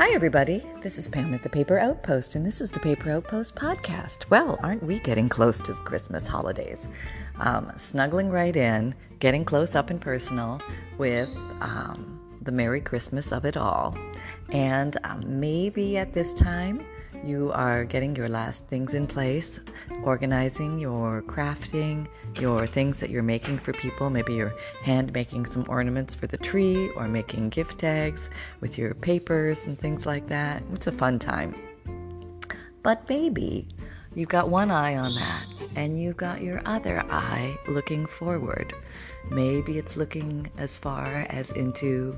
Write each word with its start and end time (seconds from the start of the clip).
Hi, 0.00 0.14
everybody. 0.14 0.64
This 0.82 0.96
is 0.96 1.08
Pam 1.08 1.34
at 1.34 1.42
the 1.42 1.50
Paper 1.50 1.78
Outpost, 1.78 2.34
and 2.34 2.46
this 2.46 2.62
is 2.62 2.70
the 2.70 2.80
Paper 2.80 3.10
Outpost 3.10 3.54
podcast. 3.54 4.30
Well, 4.30 4.58
aren't 4.62 4.82
we 4.82 4.98
getting 4.98 5.28
close 5.28 5.60
to 5.60 5.74
the 5.74 5.80
Christmas 5.80 6.26
holidays? 6.26 6.88
Um, 7.38 7.70
snuggling 7.76 8.30
right 8.30 8.56
in, 8.56 8.94
getting 9.18 9.44
close 9.44 9.74
up 9.74 9.90
and 9.90 10.00
personal 10.00 10.58
with 10.96 11.28
um, 11.60 12.18
the 12.40 12.50
Merry 12.50 12.80
Christmas 12.80 13.30
of 13.30 13.44
it 13.44 13.58
all. 13.58 13.94
And 14.48 14.96
um, 15.04 15.38
maybe 15.38 15.98
at 15.98 16.14
this 16.14 16.32
time, 16.32 16.82
you 17.24 17.50
are 17.52 17.84
getting 17.84 18.16
your 18.16 18.28
last 18.28 18.66
things 18.68 18.94
in 18.94 19.06
place, 19.06 19.60
organizing 20.04 20.78
your 20.78 21.22
crafting, 21.22 22.06
your 22.40 22.66
things 22.66 23.00
that 23.00 23.10
you're 23.10 23.22
making 23.22 23.58
for 23.58 23.72
people. 23.72 24.10
Maybe 24.10 24.34
you're 24.34 24.54
hand 24.82 25.12
making 25.12 25.46
some 25.46 25.64
ornaments 25.68 26.14
for 26.14 26.26
the 26.26 26.38
tree 26.38 26.90
or 26.90 27.08
making 27.08 27.50
gift 27.50 27.78
tags 27.78 28.30
with 28.60 28.78
your 28.78 28.94
papers 28.94 29.66
and 29.66 29.78
things 29.78 30.06
like 30.06 30.28
that. 30.28 30.62
It's 30.72 30.86
a 30.86 30.92
fun 30.92 31.18
time. 31.18 31.54
But 32.82 33.08
maybe 33.08 33.68
you've 34.14 34.28
got 34.28 34.48
one 34.48 34.70
eye 34.70 34.96
on 34.96 35.14
that 35.14 35.46
and 35.76 36.00
you've 36.00 36.16
got 36.16 36.42
your 36.42 36.62
other 36.64 37.04
eye 37.10 37.58
looking 37.68 38.06
forward. 38.06 38.72
Maybe 39.30 39.78
it's 39.78 39.96
looking 39.96 40.50
as 40.56 40.74
far 40.74 41.26
as 41.28 41.50
into 41.52 42.16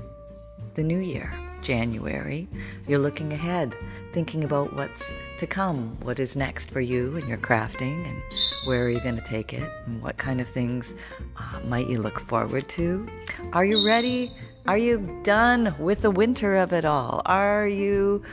the 0.75 0.83
new 0.83 0.99
year, 0.99 1.31
January. 1.63 2.47
You're 2.87 2.99
looking 2.99 3.33
ahead, 3.33 3.75
thinking 4.13 4.43
about 4.43 4.75
what's 4.75 5.01
to 5.39 5.47
come, 5.47 5.97
what 6.01 6.19
is 6.19 6.35
next 6.35 6.69
for 6.69 6.81
you 6.81 7.15
and 7.17 7.27
your 7.27 7.37
crafting, 7.37 8.05
and 8.07 8.21
where 8.65 8.85
are 8.85 8.89
you 8.89 8.99
going 9.01 9.15
to 9.15 9.27
take 9.27 9.53
it, 9.53 9.69
and 9.85 10.01
what 10.01 10.17
kind 10.17 10.39
of 10.39 10.47
things 10.49 10.93
uh, 11.37 11.59
might 11.65 11.89
you 11.89 11.99
look 11.99 12.19
forward 12.27 12.69
to. 12.69 13.07
Are 13.53 13.65
you 13.65 13.85
ready? 13.85 14.31
Are 14.67 14.77
you 14.77 15.19
done 15.23 15.75
with 15.79 16.01
the 16.01 16.11
winter 16.11 16.55
of 16.57 16.71
it 16.71 16.85
all? 16.85 17.21
Are 17.25 17.67
you 17.67 18.23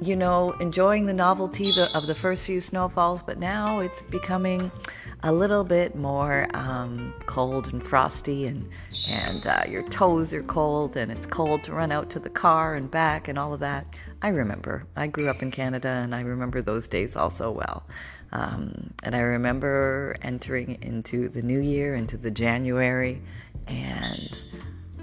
you 0.00 0.16
know, 0.16 0.52
enjoying 0.60 1.06
the 1.06 1.12
novelty 1.12 1.70
of 1.94 2.06
the 2.06 2.14
first 2.14 2.44
few 2.44 2.60
snowfalls, 2.60 3.22
but 3.22 3.38
now 3.38 3.80
it's 3.80 4.02
becoming 4.02 4.70
a 5.26 5.32
little 5.32 5.64
bit 5.64 5.96
more 5.96 6.46
um, 6.54 7.12
cold 7.26 7.72
and 7.72 7.84
frosty, 7.84 8.46
and 8.46 8.68
and 9.08 9.44
uh, 9.44 9.64
your 9.68 9.82
toes 9.88 10.32
are 10.32 10.44
cold, 10.44 10.96
and 10.96 11.10
it's 11.10 11.26
cold 11.26 11.64
to 11.64 11.72
run 11.72 11.90
out 11.90 12.08
to 12.10 12.20
the 12.20 12.30
car 12.30 12.76
and 12.76 12.88
back, 12.90 13.26
and 13.26 13.36
all 13.36 13.52
of 13.52 13.60
that. 13.60 13.86
I 14.22 14.28
remember. 14.28 14.86
I 14.94 15.08
grew 15.08 15.28
up 15.28 15.42
in 15.42 15.50
Canada, 15.50 15.88
and 15.88 16.14
I 16.14 16.20
remember 16.20 16.62
those 16.62 16.86
days 16.86 17.16
also 17.16 17.50
well. 17.50 17.84
Um, 18.32 18.94
and 19.02 19.16
I 19.16 19.20
remember 19.20 20.16
entering 20.22 20.78
into 20.82 21.28
the 21.28 21.42
new 21.42 21.60
year, 21.60 21.96
into 21.96 22.16
the 22.16 22.30
January, 22.30 23.20
and 23.66 24.42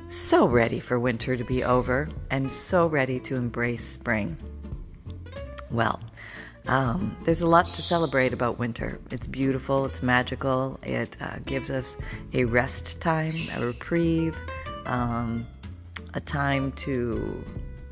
so 0.07 0.47
ready 0.47 0.79
for 0.79 0.99
winter 0.99 1.35
to 1.35 1.43
be 1.43 1.65
over, 1.65 2.07
and 2.31 2.49
so 2.49 2.87
ready 2.87 3.19
to 3.21 3.35
embrace 3.35 3.85
spring. 3.85 4.37
Well, 5.69 5.99
um, 6.67 7.15
there's 7.23 7.41
a 7.41 7.47
lot 7.47 7.65
to 7.67 7.81
celebrate 7.81 8.33
about 8.33 8.59
winter. 8.59 8.99
It's 9.11 9.27
beautiful, 9.27 9.85
it's 9.85 10.01
magical, 10.01 10.79
it 10.83 11.17
uh, 11.19 11.37
gives 11.45 11.69
us 11.69 11.97
a 12.33 12.45
rest 12.45 13.01
time, 13.01 13.33
a 13.57 13.65
reprieve, 13.65 14.35
um, 14.85 15.45
a 16.13 16.21
time 16.21 16.71
to 16.73 17.43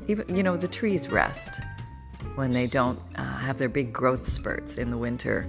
even, 0.08 0.34
you 0.34 0.42
know, 0.42 0.56
the 0.56 0.68
trees 0.68 1.08
rest 1.08 1.60
when 2.34 2.50
they 2.50 2.66
don't 2.66 2.98
uh, 3.16 3.38
have 3.38 3.58
their 3.58 3.68
big 3.68 3.92
growth 3.92 4.26
spurts 4.26 4.76
in 4.76 4.90
the 4.90 4.98
winter. 4.98 5.46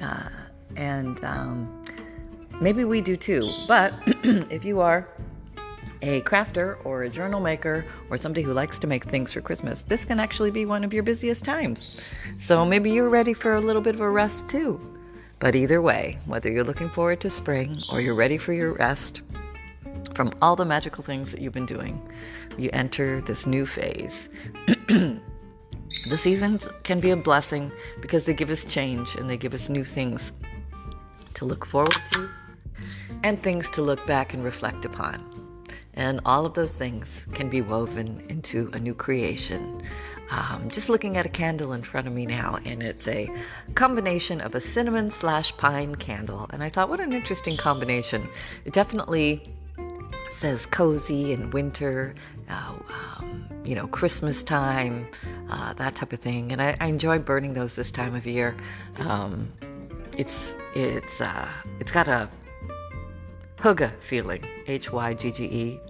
Uh, 0.00 0.28
and 0.76 1.22
um, 1.24 1.82
maybe 2.60 2.84
we 2.84 3.00
do 3.00 3.16
too. 3.16 3.48
But 3.66 3.92
if 4.06 4.64
you 4.64 4.80
are 4.80 5.08
a 6.02 6.20
crafter 6.22 6.76
or 6.84 7.02
a 7.02 7.10
journal 7.10 7.40
maker 7.40 7.84
or 8.08 8.16
somebody 8.16 8.42
who 8.42 8.52
likes 8.52 8.78
to 8.78 8.86
make 8.86 9.04
things 9.04 9.32
for 9.32 9.40
Christmas, 9.40 9.82
this 9.88 10.04
can 10.04 10.20
actually 10.20 10.50
be 10.50 10.64
one 10.64 10.84
of 10.84 10.92
your 10.92 11.02
busiest 11.02 11.44
times. 11.44 12.06
So 12.42 12.64
maybe 12.64 12.90
you're 12.90 13.08
ready 13.08 13.34
for 13.34 13.54
a 13.54 13.60
little 13.60 13.82
bit 13.82 13.94
of 13.94 14.00
a 14.00 14.10
rest 14.10 14.48
too. 14.48 14.80
But 15.38 15.54
either 15.54 15.80
way, 15.80 16.18
whether 16.26 16.50
you're 16.50 16.64
looking 16.64 16.90
forward 16.90 17.20
to 17.22 17.30
spring 17.30 17.78
or 17.90 18.00
you're 18.00 18.14
ready 18.14 18.38
for 18.38 18.52
your 18.52 18.74
rest 18.74 19.22
from 20.14 20.32
all 20.42 20.56
the 20.56 20.64
magical 20.64 21.02
things 21.02 21.30
that 21.30 21.40
you've 21.40 21.54
been 21.54 21.66
doing, 21.66 22.00
you 22.58 22.68
enter 22.72 23.22
this 23.22 23.46
new 23.46 23.64
phase. 23.64 24.28
the 24.66 25.20
seasons 26.18 26.68
can 26.82 27.00
be 27.00 27.10
a 27.10 27.16
blessing 27.16 27.72
because 28.02 28.24
they 28.24 28.34
give 28.34 28.50
us 28.50 28.64
change 28.64 29.14
and 29.14 29.30
they 29.30 29.36
give 29.36 29.54
us 29.54 29.68
new 29.68 29.84
things 29.84 30.32
to 31.34 31.44
look 31.44 31.64
forward 31.64 31.96
to 32.12 32.28
and 33.22 33.42
things 33.42 33.70
to 33.70 33.82
look 33.82 34.04
back 34.06 34.34
and 34.34 34.44
reflect 34.44 34.84
upon. 34.84 35.29
And 35.94 36.20
all 36.24 36.46
of 36.46 36.54
those 36.54 36.76
things 36.76 37.26
can 37.34 37.48
be 37.48 37.60
woven 37.60 38.24
into 38.28 38.70
a 38.72 38.78
new 38.78 38.94
creation. 38.94 39.82
Um, 40.30 40.70
just 40.70 40.88
looking 40.88 41.16
at 41.16 41.26
a 41.26 41.28
candle 41.28 41.72
in 41.72 41.82
front 41.82 42.06
of 42.06 42.12
me 42.12 42.24
now, 42.24 42.58
and 42.64 42.84
it's 42.84 43.08
a 43.08 43.28
combination 43.74 44.40
of 44.40 44.54
a 44.54 44.60
cinnamon 44.60 45.10
slash 45.10 45.56
pine 45.56 45.96
candle. 45.96 46.48
And 46.52 46.62
I 46.62 46.68
thought, 46.68 46.88
what 46.88 47.00
an 47.00 47.12
interesting 47.12 47.56
combination. 47.56 48.28
It 48.64 48.72
definitely 48.72 49.52
says 50.30 50.66
cozy 50.66 51.32
and 51.32 51.52
winter, 51.52 52.14
uh, 52.48 52.74
um, 53.18 53.48
you 53.64 53.74
know, 53.74 53.88
Christmas 53.88 54.44
time, 54.44 55.08
uh, 55.50 55.72
that 55.74 55.96
type 55.96 56.12
of 56.12 56.20
thing. 56.20 56.52
And 56.52 56.62
I, 56.62 56.76
I, 56.80 56.86
enjoy 56.86 57.18
burning 57.18 57.54
those 57.54 57.74
this 57.74 57.90
time 57.90 58.14
of 58.14 58.26
year. 58.26 58.56
Um, 58.98 59.52
it's 60.16 60.54
it's 60.74 61.20
uh, 61.20 61.48
it's 61.80 61.90
got 61.90 62.08
a 62.08 62.30
hygge 63.62 63.92
feeling, 64.00 64.44
H 64.66 64.90
Y 64.90 65.14
G 65.14 65.30
G 65.30 65.44
E, 65.44 65.80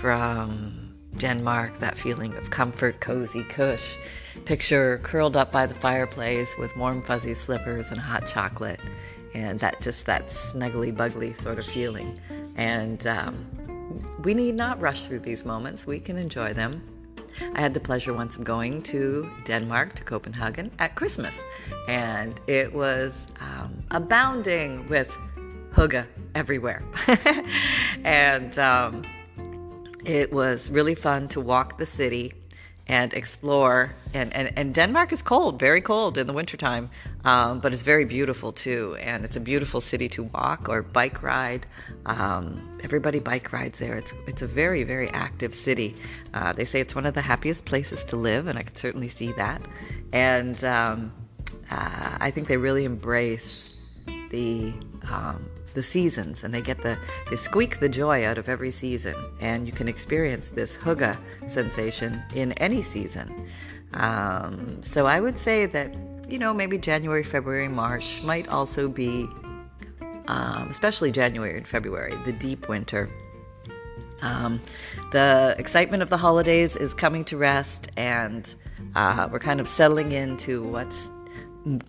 from 0.00 0.94
Denmark, 1.16 1.78
that 1.80 1.96
feeling 1.96 2.34
of 2.34 2.50
comfort, 2.50 3.00
cozy 3.00 3.44
cush. 3.44 3.96
Picture 4.44 5.00
curled 5.02 5.36
up 5.36 5.50
by 5.50 5.66
the 5.66 5.74
fireplace 5.74 6.56
with 6.58 6.76
warm, 6.76 7.02
fuzzy 7.02 7.34
slippers 7.34 7.90
and 7.90 7.98
hot 7.98 8.26
chocolate, 8.26 8.80
and 9.34 9.58
that 9.60 9.80
just 9.80 10.06
that 10.06 10.28
snuggly, 10.28 10.94
buggly 10.94 11.34
sort 11.34 11.58
of 11.58 11.66
feeling. 11.66 12.20
And 12.56 13.06
um, 13.06 14.16
we 14.22 14.34
need 14.34 14.54
not 14.54 14.80
rush 14.80 15.06
through 15.06 15.20
these 15.20 15.44
moments, 15.44 15.86
we 15.86 16.00
can 16.00 16.16
enjoy 16.16 16.52
them. 16.52 16.82
I 17.54 17.60
had 17.60 17.74
the 17.74 17.80
pleasure 17.80 18.14
once 18.14 18.36
of 18.36 18.44
going 18.44 18.82
to 18.84 19.30
Denmark, 19.44 19.94
to 19.96 20.04
Copenhagen 20.04 20.70
at 20.78 20.94
Christmas, 20.94 21.34
and 21.86 22.40
it 22.46 22.72
was 22.72 23.14
um, 23.40 23.82
abounding 23.90 24.88
with 24.88 25.14
hygge 25.76 26.06
everywhere. 26.34 26.82
and 28.04 28.58
um, 28.58 29.04
it 30.04 30.32
was 30.32 30.70
really 30.70 30.94
fun 30.94 31.28
to 31.28 31.40
walk 31.40 31.78
the 31.78 31.86
city 31.86 32.32
and 32.88 33.12
explore. 33.14 33.92
And, 34.14 34.32
and, 34.34 34.52
and 34.56 34.72
Denmark 34.72 35.12
is 35.12 35.20
cold, 35.20 35.58
very 35.58 35.80
cold 35.80 36.16
in 36.16 36.26
the 36.26 36.32
wintertime, 36.32 36.88
um, 37.24 37.60
but 37.60 37.72
it's 37.72 37.82
very 37.82 38.04
beautiful 38.04 38.52
too. 38.52 38.96
And 39.00 39.24
it's 39.24 39.36
a 39.36 39.40
beautiful 39.40 39.80
city 39.80 40.08
to 40.10 40.22
walk 40.22 40.68
or 40.68 40.82
bike 40.82 41.22
ride. 41.22 41.66
Um, 42.06 42.78
everybody 42.82 43.18
bike 43.18 43.52
rides 43.52 43.78
there. 43.78 43.96
It's, 43.96 44.14
it's 44.26 44.42
a 44.42 44.46
very, 44.46 44.84
very 44.84 45.10
active 45.10 45.54
city. 45.54 45.96
Uh, 46.32 46.52
they 46.52 46.64
say 46.64 46.80
it's 46.80 46.94
one 46.94 47.06
of 47.06 47.14
the 47.14 47.22
happiest 47.22 47.64
places 47.64 48.04
to 48.06 48.16
live, 48.16 48.46
and 48.46 48.58
I 48.58 48.62
can 48.62 48.76
certainly 48.76 49.08
see 49.08 49.32
that. 49.32 49.60
And 50.12 50.62
um, 50.64 51.12
uh, 51.70 52.18
I 52.20 52.30
think 52.30 52.46
they 52.46 52.56
really 52.56 52.84
embrace 52.84 53.76
the 54.30 54.72
um, 55.10 55.44
the 55.76 55.82
seasons 55.82 56.42
and 56.42 56.52
they 56.52 56.60
get 56.60 56.82
the 56.82 56.98
they 57.30 57.36
squeak 57.36 57.78
the 57.78 57.88
joy 57.88 58.26
out 58.26 58.38
of 58.38 58.48
every 58.48 58.72
season. 58.72 59.14
And 59.40 59.66
you 59.66 59.72
can 59.72 59.86
experience 59.86 60.48
this 60.48 60.76
hygge 60.76 61.16
sensation 61.46 62.20
in 62.34 62.52
any 62.54 62.82
season. 62.82 63.46
Um, 63.92 64.82
so 64.82 65.06
i 65.06 65.20
would 65.20 65.38
say 65.38 65.66
that 65.66 65.94
you 66.28 66.38
know 66.38 66.52
maybe 66.52 66.76
january 66.76 67.22
february 67.22 67.68
march 67.68 68.22
might 68.24 68.48
also 68.48 68.88
be 68.88 69.28
um, 70.26 70.68
especially 70.68 71.12
january 71.12 71.56
and 71.56 71.68
february 71.68 72.14
the 72.24 72.32
deep 72.32 72.68
winter. 72.68 73.08
Um, 74.22 74.62
the 75.12 75.54
excitement 75.58 76.02
of 76.02 76.08
the 76.08 76.16
holidays 76.16 76.74
is 76.74 76.94
coming 76.94 77.22
to 77.26 77.36
rest 77.36 77.90
and 77.98 78.42
uh, 78.94 79.28
we're 79.30 79.38
kind 79.38 79.60
of 79.60 79.68
settling 79.68 80.12
into 80.12 80.62
what's 80.62 81.10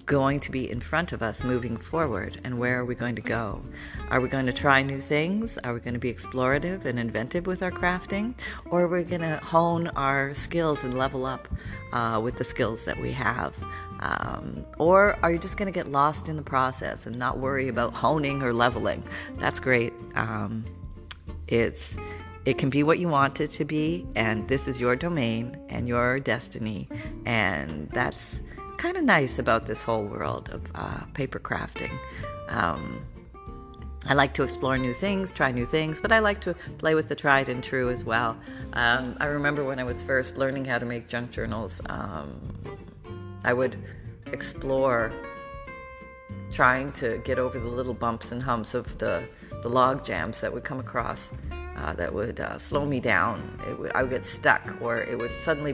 going 0.06 0.40
to 0.40 0.52
be 0.52 0.70
in 0.70 0.80
front 0.80 1.12
of 1.12 1.22
us 1.22 1.44
moving 1.44 1.78
forward 1.78 2.40
and 2.44 2.58
where 2.58 2.80
are 2.80 2.86
we 2.86 2.96
going 2.96 3.16
to 3.16 3.22
go? 3.22 3.62
Are 4.10 4.20
we 4.20 4.28
going 4.28 4.48
to 4.48 4.54
try 4.54 4.82
new 4.82 5.00
things? 5.00 5.58
Are 5.64 5.74
we 5.74 5.80
going 5.80 5.94
to 5.94 6.00
be 6.00 6.12
explorative 6.12 6.86
and 6.86 6.98
inventive 6.98 7.46
with 7.46 7.62
our 7.62 7.72
crafting? 7.72 8.34
Or 8.72 8.84
are 8.84 8.88
we 8.88 9.04
going 9.04 9.22
to 9.22 9.38
hone 9.38 9.88
our 9.90 10.34
skills 10.34 10.84
and 10.84 10.98
level 10.98 11.26
up 11.26 11.48
uh, 11.94 12.20
with 12.24 12.38
the 12.38 12.44
skills 12.44 12.86
that 12.86 13.00
we 13.00 13.12
have? 13.12 13.54
Um, 14.00 14.66
or 14.80 15.18
are 15.24 15.32
you 15.32 15.40
just 15.40 15.58
going 15.58 15.72
to 15.72 15.78
get 15.78 15.92
lost 15.92 16.30
in 16.30 16.38
the 16.38 16.44
process 16.44 17.06
and 17.06 17.18
not 17.18 17.38
worry 17.38 17.68
about 17.68 17.94
honing 17.94 18.42
or 18.42 18.54
leveling? 18.54 19.04
That's 19.38 19.60
great. 19.60 19.94
Um, 20.16 20.66
it's 21.48 21.98
it 22.46 22.58
can 22.58 22.70
be 22.70 22.82
what 22.82 22.98
you 22.98 23.10
want 23.10 23.42
it 23.42 23.52
to 23.52 23.66
be, 23.66 24.06
and 24.16 24.48
this 24.48 24.70
is 24.70 24.80
your 24.80 24.96
domain 24.96 25.58
and 25.68 25.86
your 25.86 26.20
destiny, 26.22 26.88
and 27.26 27.90
that's 27.90 28.40
kind 28.78 28.98
of 28.98 29.04
nice 29.04 29.40
about 29.40 29.66
this 29.66 29.82
whole 29.82 30.06
world 30.06 30.50
of 30.50 30.62
uh, 30.76 31.06
paper 31.14 31.40
crafting. 31.40 31.98
Um, 32.48 33.06
I 34.10 34.14
like 34.14 34.34
to 34.36 34.44
explore 34.44 34.78
new 34.78 34.94
things, 34.94 35.34
try 35.34 35.52
new 35.52 35.66
things, 35.66 36.00
but 36.00 36.12
I 36.12 36.20
like 36.20 36.40
to 36.42 36.54
play 36.78 36.96
with 36.96 37.10
the 37.10 37.16
tried 37.16 37.50
and 37.50 37.62
true 37.62 37.90
as 37.90 38.06
well. 38.06 38.38
Um, 38.74 39.18
I 39.20 39.26
remember 39.26 39.66
when 39.66 39.80
I 39.80 39.84
was 39.84 40.02
first 40.02 40.38
learning 40.38 40.66
how 40.66 40.80
to 40.80 40.86
make 40.86 41.10
junk 41.10 41.32
journals, 41.32 41.82
um, 41.88 42.40
I 43.44 43.52
would 43.52 43.76
explore 44.32 45.12
trying 46.52 46.94
to 46.94 47.18
get 47.26 47.38
over 47.38 47.60
the 47.60 47.68
little 47.68 47.94
bumps 47.94 48.32
and 48.32 48.42
humps 48.42 48.74
of 48.74 48.98
the, 48.98 49.28
the 49.62 49.70
log 49.70 50.06
jams 50.06 50.40
that 50.40 50.54
would 50.54 50.64
come 50.64 50.80
across 50.80 51.34
uh, 51.76 51.94
that 51.94 52.14
would 52.14 52.40
uh, 52.40 52.58
slow 52.58 52.86
me 52.86 53.00
down. 53.00 53.60
Would, 53.80 53.92
I 53.94 54.04
would 54.04 54.12
get 54.12 54.24
stuck, 54.24 54.78
or 54.82 55.02
it 55.02 55.18
would 55.18 55.32
suddenly 55.32 55.74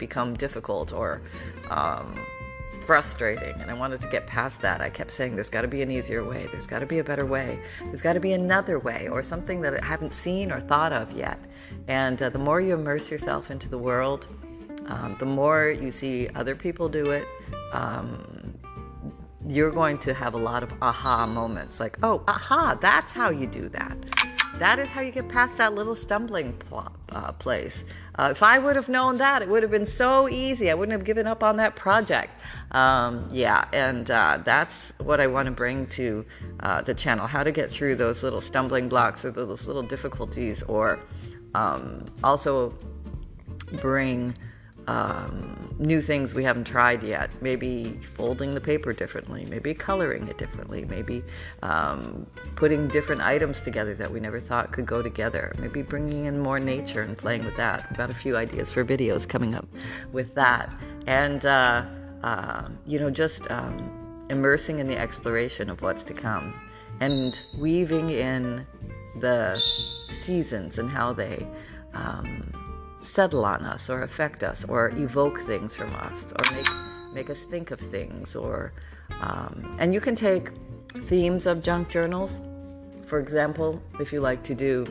become 0.00 0.34
difficult 0.34 0.92
or 0.92 1.22
um, 1.70 2.18
frustrating 2.84 3.54
and 3.60 3.70
i 3.70 3.74
wanted 3.74 4.00
to 4.00 4.08
get 4.08 4.26
past 4.26 4.60
that. 4.60 4.80
I 4.80 4.90
kept 4.90 5.12
saying 5.12 5.36
there's 5.36 5.50
got 5.50 5.62
to 5.62 5.68
be 5.68 5.82
an 5.82 5.90
easier 5.92 6.24
way. 6.24 6.48
There's 6.50 6.66
got 6.66 6.80
to 6.80 6.86
be 6.86 6.98
a 6.98 7.04
better 7.04 7.24
way. 7.24 7.60
There's 7.78 8.02
got 8.02 8.14
to 8.14 8.20
be 8.20 8.32
another 8.32 8.80
way 8.80 9.06
or 9.06 9.22
something 9.22 9.60
that 9.60 9.80
i 9.80 9.86
haven't 9.86 10.12
seen 10.12 10.50
or 10.50 10.60
thought 10.62 10.92
of 10.92 11.12
yet. 11.12 11.38
And 11.86 12.20
uh, 12.20 12.30
the 12.30 12.40
more 12.40 12.60
you 12.60 12.74
immerse 12.74 13.08
yourself 13.08 13.52
into 13.52 13.68
the 13.68 13.78
world 13.78 14.26
um, 14.86 15.14
the 15.20 15.26
more 15.26 15.70
you 15.70 15.92
see 15.92 16.28
other 16.34 16.56
people 16.56 16.88
do 16.88 17.12
it 17.12 17.28
um, 17.72 18.52
you're 19.46 19.70
going 19.70 19.98
to 19.98 20.12
have 20.12 20.34
a 20.34 20.38
lot 20.38 20.64
of 20.64 20.72
aha 20.82 21.24
moments 21.24 21.78
like 21.78 21.98
oh 22.02 22.22
aha 22.26 22.76
that's 22.80 23.12
how 23.12 23.30
you 23.30 23.46
do 23.46 23.68
that 23.68 23.96
that 24.58 24.78
is 24.78 24.92
how 24.92 25.00
you 25.00 25.10
get 25.10 25.28
past 25.28 25.56
that 25.56 25.74
little 25.74 25.94
stumbling 25.94 26.52
pl- 26.54 26.92
uh, 27.10 27.32
place. 27.32 27.84
Uh, 28.16 28.28
if 28.30 28.42
I 28.42 28.58
would 28.58 28.76
have 28.76 28.88
known 28.88 29.18
that, 29.18 29.42
it 29.42 29.48
would 29.48 29.62
have 29.62 29.70
been 29.70 29.86
so 29.86 30.28
easy. 30.28 30.70
I 30.70 30.74
wouldn't 30.74 30.92
have 30.92 31.04
given 31.04 31.26
up 31.26 31.42
on 31.42 31.56
that 31.56 31.74
project. 31.74 32.40
Um, 32.70 33.28
yeah, 33.32 33.66
and 33.72 34.08
uh, 34.10 34.38
that's 34.44 34.92
what 34.98 35.20
I 35.20 35.26
want 35.26 35.46
to 35.46 35.52
bring 35.52 35.86
to 35.88 36.24
uh, 36.60 36.82
the 36.82 36.94
channel 36.94 37.26
how 37.26 37.42
to 37.42 37.50
get 37.50 37.70
through 37.70 37.96
those 37.96 38.22
little 38.22 38.40
stumbling 38.40 38.88
blocks 38.88 39.24
or 39.24 39.30
those 39.32 39.66
little 39.66 39.82
difficulties, 39.82 40.62
or 40.64 41.00
um, 41.54 42.04
also 42.22 42.74
bring 43.80 44.36
um, 44.86 45.74
new 45.78 46.00
things 46.00 46.34
we 46.34 46.44
haven't 46.44 46.64
tried 46.64 47.02
yet. 47.02 47.30
Maybe 47.40 47.98
folding 48.14 48.54
the 48.54 48.60
paper 48.60 48.92
differently, 48.92 49.46
maybe 49.48 49.74
coloring 49.74 50.28
it 50.28 50.38
differently, 50.38 50.84
maybe 50.84 51.22
um, 51.62 52.26
putting 52.56 52.88
different 52.88 53.22
items 53.22 53.60
together 53.60 53.94
that 53.94 54.10
we 54.10 54.20
never 54.20 54.40
thought 54.40 54.72
could 54.72 54.86
go 54.86 55.02
together, 55.02 55.54
maybe 55.58 55.82
bringing 55.82 56.26
in 56.26 56.38
more 56.38 56.60
nature 56.60 57.02
and 57.02 57.16
playing 57.16 57.44
with 57.44 57.56
that. 57.56 57.88
We've 57.90 57.98
got 57.98 58.10
a 58.10 58.14
few 58.14 58.36
ideas 58.36 58.72
for 58.72 58.84
videos 58.84 59.28
coming 59.28 59.54
up 59.54 59.66
with 60.12 60.34
that. 60.34 60.70
And, 61.06 61.44
uh, 61.44 61.84
uh, 62.22 62.68
you 62.86 62.98
know, 62.98 63.10
just 63.10 63.50
um, 63.50 64.26
immersing 64.30 64.78
in 64.78 64.86
the 64.86 64.96
exploration 64.96 65.68
of 65.70 65.82
what's 65.82 66.04
to 66.04 66.14
come 66.14 66.54
and 67.00 67.40
weaving 67.60 68.10
in 68.10 68.66
the 69.20 69.56
seasons 69.56 70.78
and 70.78 70.88
how 70.88 71.12
they. 71.12 71.46
Um, 71.92 72.63
settle 73.04 73.44
on 73.44 73.64
us 73.64 73.90
or 73.90 74.02
affect 74.02 74.42
us 74.42 74.64
or 74.64 74.90
evoke 74.90 75.40
things 75.40 75.76
from 75.76 75.94
us 75.96 76.26
or 76.32 76.54
make, 76.54 76.68
make 77.12 77.30
us 77.30 77.42
think 77.44 77.70
of 77.70 77.78
things 77.78 78.34
or 78.34 78.72
um, 79.20 79.76
and 79.78 79.92
you 79.92 80.00
can 80.00 80.16
take 80.16 80.50
themes 81.04 81.46
of 81.46 81.62
junk 81.62 81.88
journals 81.88 82.40
for 83.06 83.18
example 83.18 83.82
if 84.00 84.12
you 84.12 84.20
like 84.20 84.42
to 84.42 84.54
do 84.54 84.86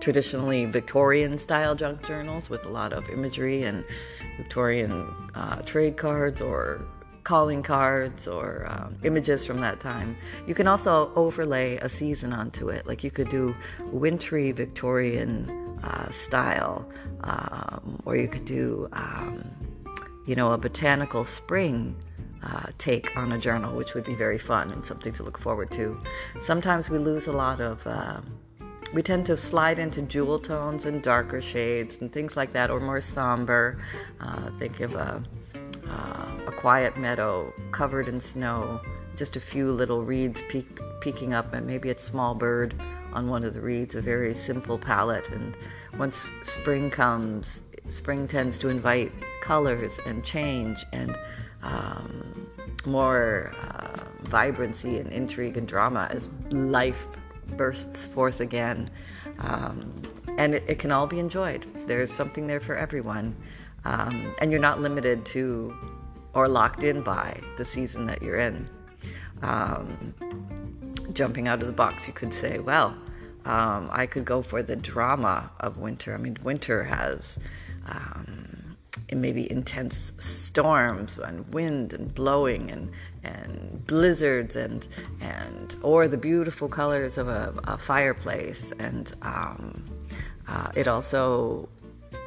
traditionally 0.00 0.64
victorian 0.64 1.36
style 1.36 1.74
junk 1.74 2.04
journals 2.06 2.48
with 2.48 2.64
a 2.66 2.68
lot 2.68 2.92
of 2.92 3.08
imagery 3.10 3.64
and 3.64 3.84
victorian 4.36 5.08
uh, 5.34 5.60
trade 5.62 5.96
cards 5.96 6.40
or 6.40 6.80
calling 7.24 7.62
cards 7.62 8.26
or 8.26 8.66
um, 8.68 8.96
images 9.04 9.46
from 9.46 9.58
that 9.60 9.78
time. 9.78 10.16
You 10.46 10.54
can 10.54 10.66
also 10.66 11.12
overlay 11.14 11.76
a 11.76 11.88
season 11.88 12.32
onto 12.32 12.68
it. 12.68 12.86
Like 12.86 13.04
you 13.04 13.10
could 13.10 13.28
do 13.28 13.54
wintry 13.92 14.50
Victorian 14.50 15.61
uh, 15.82 16.10
style, 16.10 16.88
um, 17.24 18.00
or 18.04 18.16
you 18.16 18.28
could 18.28 18.44
do, 18.44 18.88
um, 18.92 19.44
you 20.26 20.34
know, 20.34 20.52
a 20.52 20.58
botanical 20.58 21.24
spring 21.24 21.96
uh, 22.42 22.66
take 22.78 23.16
on 23.16 23.32
a 23.32 23.38
journal, 23.38 23.74
which 23.76 23.94
would 23.94 24.04
be 24.04 24.14
very 24.14 24.38
fun 24.38 24.70
and 24.72 24.84
something 24.84 25.12
to 25.12 25.22
look 25.22 25.38
forward 25.38 25.70
to. 25.70 26.00
Sometimes 26.42 26.90
we 26.90 26.98
lose 26.98 27.26
a 27.26 27.32
lot 27.32 27.60
of. 27.60 27.86
Uh, 27.86 28.20
we 28.92 29.02
tend 29.02 29.24
to 29.26 29.38
slide 29.38 29.78
into 29.78 30.02
jewel 30.02 30.38
tones 30.38 30.84
and 30.84 31.02
darker 31.02 31.40
shades 31.40 31.98
and 32.00 32.12
things 32.12 32.36
like 32.36 32.52
that, 32.52 32.70
or 32.70 32.78
more 32.78 33.00
somber. 33.00 33.78
Uh, 34.20 34.50
think 34.58 34.80
of 34.80 34.94
a, 34.94 35.22
uh, 35.88 36.30
a 36.46 36.52
quiet 36.52 36.98
meadow 36.98 37.50
covered 37.70 38.06
in 38.06 38.20
snow, 38.20 38.80
just 39.16 39.36
a 39.36 39.40
few 39.40 39.72
little 39.72 40.04
reeds 40.04 40.42
peek, 40.50 40.78
peeking 41.00 41.32
up, 41.32 41.54
and 41.54 41.66
maybe 41.66 41.88
a 41.88 41.98
small 41.98 42.34
bird 42.34 42.74
on 43.12 43.28
one 43.28 43.44
of 43.44 43.54
the 43.54 43.60
reeds, 43.60 43.94
a 43.94 44.00
very 44.00 44.34
simple 44.34 44.78
palette. 44.78 45.28
And 45.30 45.56
once 45.98 46.30
spring 46.42 46.90
comes, 46.90 47.62
spring 47.88 48.26
tends 48.26 48.58
to 48.58 48.68
invite 48.68 49.12
colors 49.40 49.98
and 50.06 50.24
change 50.24 50.84
and 50.92 51.16
um, 51.62 52.48
more 52.86 53.52
uh, 53.60 54.04
vibrancy 54.22 54.98
and 54.98 55.12
intrigue 55.12 55.56
and 55.56 55.66
drama 55.66 56.08
as 56.10 56.28
life 56.50 57.06
bursts 57.56 58.04
forth 58.04 58.40
again. 58.40 58.90
Um, 59.40 60.02
and 60.38 60.54
it, 60.54 60.64
it, 60.66 60.78
can 60.78 60.90
all 60.90 61.06
be 61.06 61.18
enjoyed. 61.18 61.66
There's 61.86 62.12
something 62.12 62.46
there 62.46 62.60
for 62.60 62.76
everyone. 62.76 63.36
Um, 63.84 64.34
and 64.40 64.50
you're 64.50 64.60
not 64.60 64.80
limited 64.80 65.26
to 65.26 65.74
or 66.34 66.48
locked 66.48 66.82
in 66.82 67.02
by 67.02 67.38
the 67.56 67.64
season 67.64 68.06
that 68.06 68.22
you're 68.22 68.36
in. 68.36 68.68
Um, 69.42 70.14
jumping 71.12 71.48
out 71.48 71.60
of 71.60 71.66
the 71.66 71.72
box, 71.72 72.06
you 72.06 72.12
could 72.12 72.32
say, 72.32 72.58
well, 72.58 72.96
um, 73.44 73.88
I 73.92 74.06
could 74.06 74.24
go 74.24 74.42
for 74.42 74.62
the 74.62 74.76
drama 74.76 75.50
of 75.60 75.78
winter. 75.78 76.14
I 76.14 76.18
mean, 76.18 76.36
winter 76.42 76.84
has 76.84 77.38
um, 77.86 78.76
maybe 79.12 79.50
intense 79.50 80.12
storms 80.18 81.18
and 81.18 81.52
wind 81.52 81.92
and 81.92 82.14
blowing 82.14 82.70
and 82.70 82.90
and 83.22 83.86
blizzards 83.86 84.56
and 84.56 84.88
and 85.20 85.76
or 85.82 86.08
the 86.08 86.16
beautiful 86.16 86.68
colors 86.68 87.18
of 87.18 87.28
a, 87.28 87.54
a 87.64 87.78
fireplace 87.78 88.72
and 88.78 89.14
um, 89.22 89.84
uh, 90.48 90.70
it 90.74 90.88
also 90.88 91.68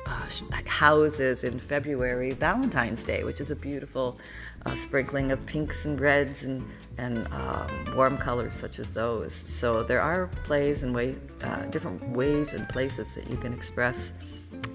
uh, 0.06 0.28
houses 0.66 1.44
in 1.44 1.60
February 1.60 2.32
Valentine's 2.32 3.04
Day, 3.04 3.24
which 3.24 3.42
is 3.42 3.52
a 3.52 3.56
beautiful 3.56 4.18
uh, 4.66 4.76
sprinkling 4.76 5.32
of 5.32 5.46
pinks 5.46 5.86
and 5.86 6.00
reds 6.00 6.44
and 6.44 6.68
and 6.98 7.28
um, 7.34 7.96
warm 7.96 8.18
colors 8.18 8.54
such 8.54 8.80
as 8.80 8.94
those. 8.94 9.34
So 9.34 9.84
there 9.84 10.02
are 10.02 10.28
plays 10.44 10.84
and 10.84 10.96
ways, 10.96 11.18
uh, 11.44 11.66
different 11.66 12.08
ways 12.10 12.54
and 12.54 12.68
places 12.70 13.14
that 13.16 13.30
you 13.30 13.38
can 13.38 13.54
express 13.54 14.14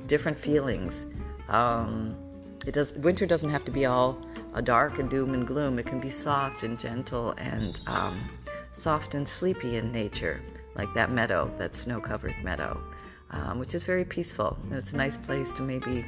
different 0.06 0.38
feelings. 0.38 1.04
Um, 1.48 2.14
it 2.66 2.74
does. 2.74 2.92
Winter 2.94 3.26
doesn't 3.26 3.50
have 3.50 3.64
to 3.64 3.70
be 3.70 3.86
all 3.86 4.18
a 4.54 4.60
dark 4.60 4.98
and 4.98 5.08
doom 5.08 5.32
and 5.34 5.46
gloom. 5.46 5.78
It 5.78 5.86
can 5.86 6.00
be 6.00 6.10
soft 6.10 6.62
and 6.62 6.78
gentle 6.78 7.32
and 7.38 7.80
um, 7.86 8.28
soft 8.72 9.14
and 9.14 9.26
sleepy 9.26 9.76
in 9.76 9.92
nature, 9.92 10.40
like 10.74 10.92
that 10.94 11.10
meadow, 11.10 11.50
that 11.56 11.74
snow-covered 11.74 12.34
meadow, 12.44 12.82
um, 13.30 13.58
which 13.58 13.74
is 13.74 13.84
very 13.84 14.04
peaceful. 14.04 14.58
And 14.64 14.74
it's 14.74 14.92
a 14.92 14.96
nice 14.96 15.18
place 15.18 15.52
to 15.54 15.62
maybe 15.62 16.04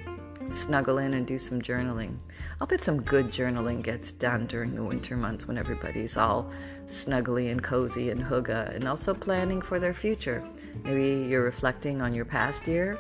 snuggle 0.50 0.98
in 0.98 1.14
and 1.14 1.26
do 1.26 1.38
some 1.38 1.60
journaling. 1.60 2.16
I'll 2.60 2.66
bet 2.66 2.82
some 2.82 3.00
good 3.02 3.28
journaling 3.28 3.82
gets 3.82 4.12
done 4.12 4.46
during 4.46 4.74
the 4.74 4.82
winter 4.82 5.16
months 5.16 5.46
when 5.46 5.58
everybody's 5.58 6.16
all 6.16 6.50
snuggly 6.86 7.50
and 7.50 7.62
cozy 7.62 8.10
and 8.10 8.20
hygge 8.20 8.74
and 8.74 8.86
also 8.86 9.14
planning 9.14 9.62
for 9.62 9.78
their 9.78 9.94
future. 9.94 10.46
Maybe 10.84 11.28
you're 11.28 11.44
reflecting 11.44 12.02
on 12.02 12.14
your 12.14 12.24
past 12.24 12.66
year 12.66 12.98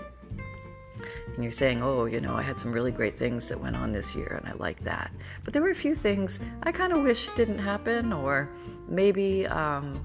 and 1.34 1.42
you're 1.42 1.52
saying, 1.52 1.82
oh, 1.82 2.04
you 2.04 2.20
know, 2.20 2.34
I 2.34 2.42
had 2.42 2.58
some 2.58 2.72
really 2.72 2.92
great 2.92 3.18
things 3.18 3.48
that 3.48 3.60
went 3.60 3.76
on 3.76 3.92
this 3.92 4.14
year 4.14 4.40
and 4.42 4.52
I 4.52 4.56
like 4.56 4.82
that. 4.84 5.10
But 5.44 5.52
there 5.52 5.62
were 5.62 5.70
a 5.70 5.74
few 5.74 5.94
things 5.94 6.40
I 6.62 6.72
kind 6.72 6.92
of 6.92 7.02
wish 7.02 7.28
didn't 7.30 7.58
happen 7.58 8.12
or 8.12 8.48
maybe 8.88 9.46
um, 9.46 10.04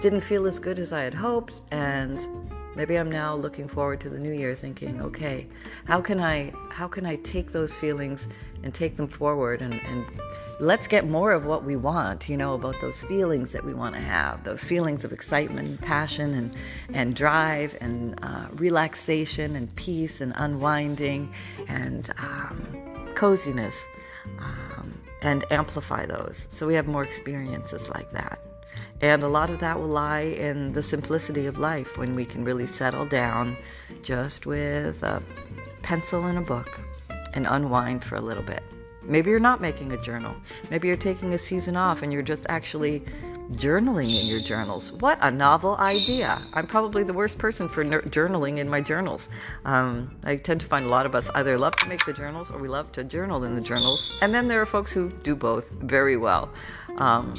didn't 0.00 0.22
feel 0.22 0.46
as 0.46 0.58
good 0.58 0.78
as 0.78 0.92
I 0.92 1.02
had 1.02 1.14
hoped 1.14 1.62
and 1.70 2.26
Maybe 2.74 2.96
I'm 2.96 3.10
now 3.10 3.34
looking 3.34 3.68
forward 3.68 4.00
to 4.00 4.08
the 4.08 4.18
new 4.18 4.32
year 4.32 4.54
thinking, 4.54 5.00
okay, 5.02 5.46
how 5.84 6.00
can 6.00 6.20
I 6.20 6.52
how 6.70 6.88
can 6.88 7.04
I 7.04 7.16
take 7.16 7.52
those 7.52 7.78
feelings 7.78 8.28
and 8.62 8.72
take 8.72 8.96
them 8.96 9.08
forward 9.08 9.60
and, 9.60 9.74
and 9.74 10.06
let's 10.62 10.86
get 10.86 11.08
more 11.08 11.32
of 11.32 11.44
what 11.44 11.64
we 11.64 11.74
want, 11.74 12.28
you 12.28 12.36
know, 12.36 12.54
about 12.54 12.80
those 12.80 13.02
feelings 13.02 13.50
that 13.50 13.64
we 13.64 13.74
want 13.74 13.96
to 13.96 14.00
have, 14.00 14.44
those 14.44 14.62
feelings 14.62 15.04
of 15.04 15.12
excitement, 15.12 15.68
and 15.68 15.80
passion, 15.80 16.34
and, 16.34 16.54
and 16.94 17.16
drive, 17.16 17.76
and 17.80 18.16
uh, 18.22 18.46
relaxation, 18.52 19.56
and 19.56 19.74
peace, 19.74 20.20
and 20.20 20.32
unwinding, 20.36 21.32
and 21.66 22.14
um, 22.18 23.12
coziness, 23.16 23.74
um, 24.38 24.94
and 25.22 25.44
amplify 25.50 26.06
those. 26.06 26.46
So 26.50 26.66
we 26.66 26.74
have 26.74 26.86
more 26.86 27.02
experiences 27.02 27.90
like 27.90 28.12
that. 28.12 28.38
And 29.02 29.24
a 29.24 29.28
lot 29.28 29.50
of 29.50 29.58
that 29.60 29.80
will 29.80 29.88
lie 29.88 30.20
in 30.20 30.72
the 30.72 30.82
simplicity 30.82 31.46
of 31.46 31.58
life 31.58 31.98
when 31.98 32.14
we 32.14 32.24
can 32.24 32.44
really 32.44 32.66
settle 32.66 33.04
down 33.04 33.56
just 34.02 34.46
with 34.46 35.02
a 35.02 35.20
pencil 35.82 36.26
and 36.26 36.38
a 36.38 36.42
book 36.42 36.80
and 37.34 37.46
unwind 37.48 38.04
for 38.04 38.14
a 38.14 38.20
little 38.20 38.44
bit. 38.44 38.62
Maybe 39.02 39.30
you're 39.30 39.40
not 39.40 39.60
making 39.60 39.90
a 39.90 40.00
journal. 40.00 40.36
Maybe 40.70 40.86
you're 40.86 40.96
taking 40.96 41.34
a 41.34 41.38
season 41.38 41.76
off 41.76 42.02
and 42.02 42.12
you're 42.12 42.22
just 42.22 42.46
actually 42.48 43.02
journaling 43.50 44.08
in 44.08 44.28
your 44.28 44.40
journals. 44.40 44.92
What 44.92 45.18
a 45.20 45.30
novel 45.30 45.76
idea! 45.76 46.38
I'm 46.54 46.68
probably 46.68 47.02
the 47.02 47.12
worst 47.12 47.38
person 47.38 47.68
for 47.68 47.82
ner- 47.82 48.02
journaling 48.02 48.58
in 48.58 48.68
my 48.68 48.80
journals. 48.80 49.28
Um, 49.64 50.16
I 50.22 50.36
tend 50.36 50.60
to 50.60 50.66
find 50.66 50.86
a 50.86 50.88
lot 50.88 51.06
of 51.06 51.14
us 51.16 51.28
either 51.34 51.58
love 51.58 51.74
to 51.76 51.88
make 51.88 52.06
the 52.06 52.12
journals 52.12 52.50
or 52.50 52.58
we 52.58 52.68
love 52.68 52.92
to 52.92 53.04
journal 53.04 53.42
in 53.42 53.56
the 53.56 53.60
journals. 53.60 54.16
And 54.22 54.32
then 54.32 54.46
there 54.46 54.62
are 54.62 54.66
folks 54.66 54.92
who 54.92 55.10
do 55.10 55.34
both 55.34 55.68
very 55.70 56.16
well. 56.16 56.50
Um, 56.96 57.34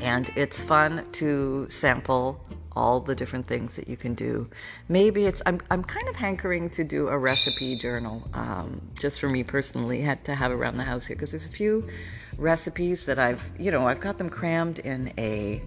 and 0.00 0.30
it's 0.36 0.60
fun 0.60 1.04
to 1.12 1.66
sample 1.68 2.44
all 2.78 3.00
the 3.00 3.14
different 3.14 3.46
things 3.46 3.74
that 3.74 3.88
you 3.88 3.96
can 3.96 4.14
do. 4.14 4.48
Maybe 4.88 5.26
it's 5.26 5.42
I'm 5.44 5.60
I'm 5.70 5.82
kind 5.82 6.08
of 6.08 6.16
hankering 6.16 6.70
to 6.70 6.84
do 6.84 7.08
a 7.08 7.18
recipe 7.18 7.76
journal, 7.76 8.28
um, 8.34 8.80
just 9.00 9.20
for 9.20 9.28
me 9.28 9.42
personally, 9.42 10.00
had 10.00 10.24
to 10.26 10.34
have 10.34 10.52
around 10.52 10.76
the 10.76 10.84
house 10.84 11.06
here 11.06 11.16
because 11.16 11.32
there's 11.32 11.46
a 11.46 11.50
few 11.50 11.88
recipes 12.36 13.04
that 13.06 13.18
I've 13.18 13.42
you 13.58 13.70
know 13.70 13.86
I've 13.86 14.00
got 14.00 14.18
them 14.18 14.30
crammed 14.30 14.78
in 14.78 15.12
a 15.18 15.60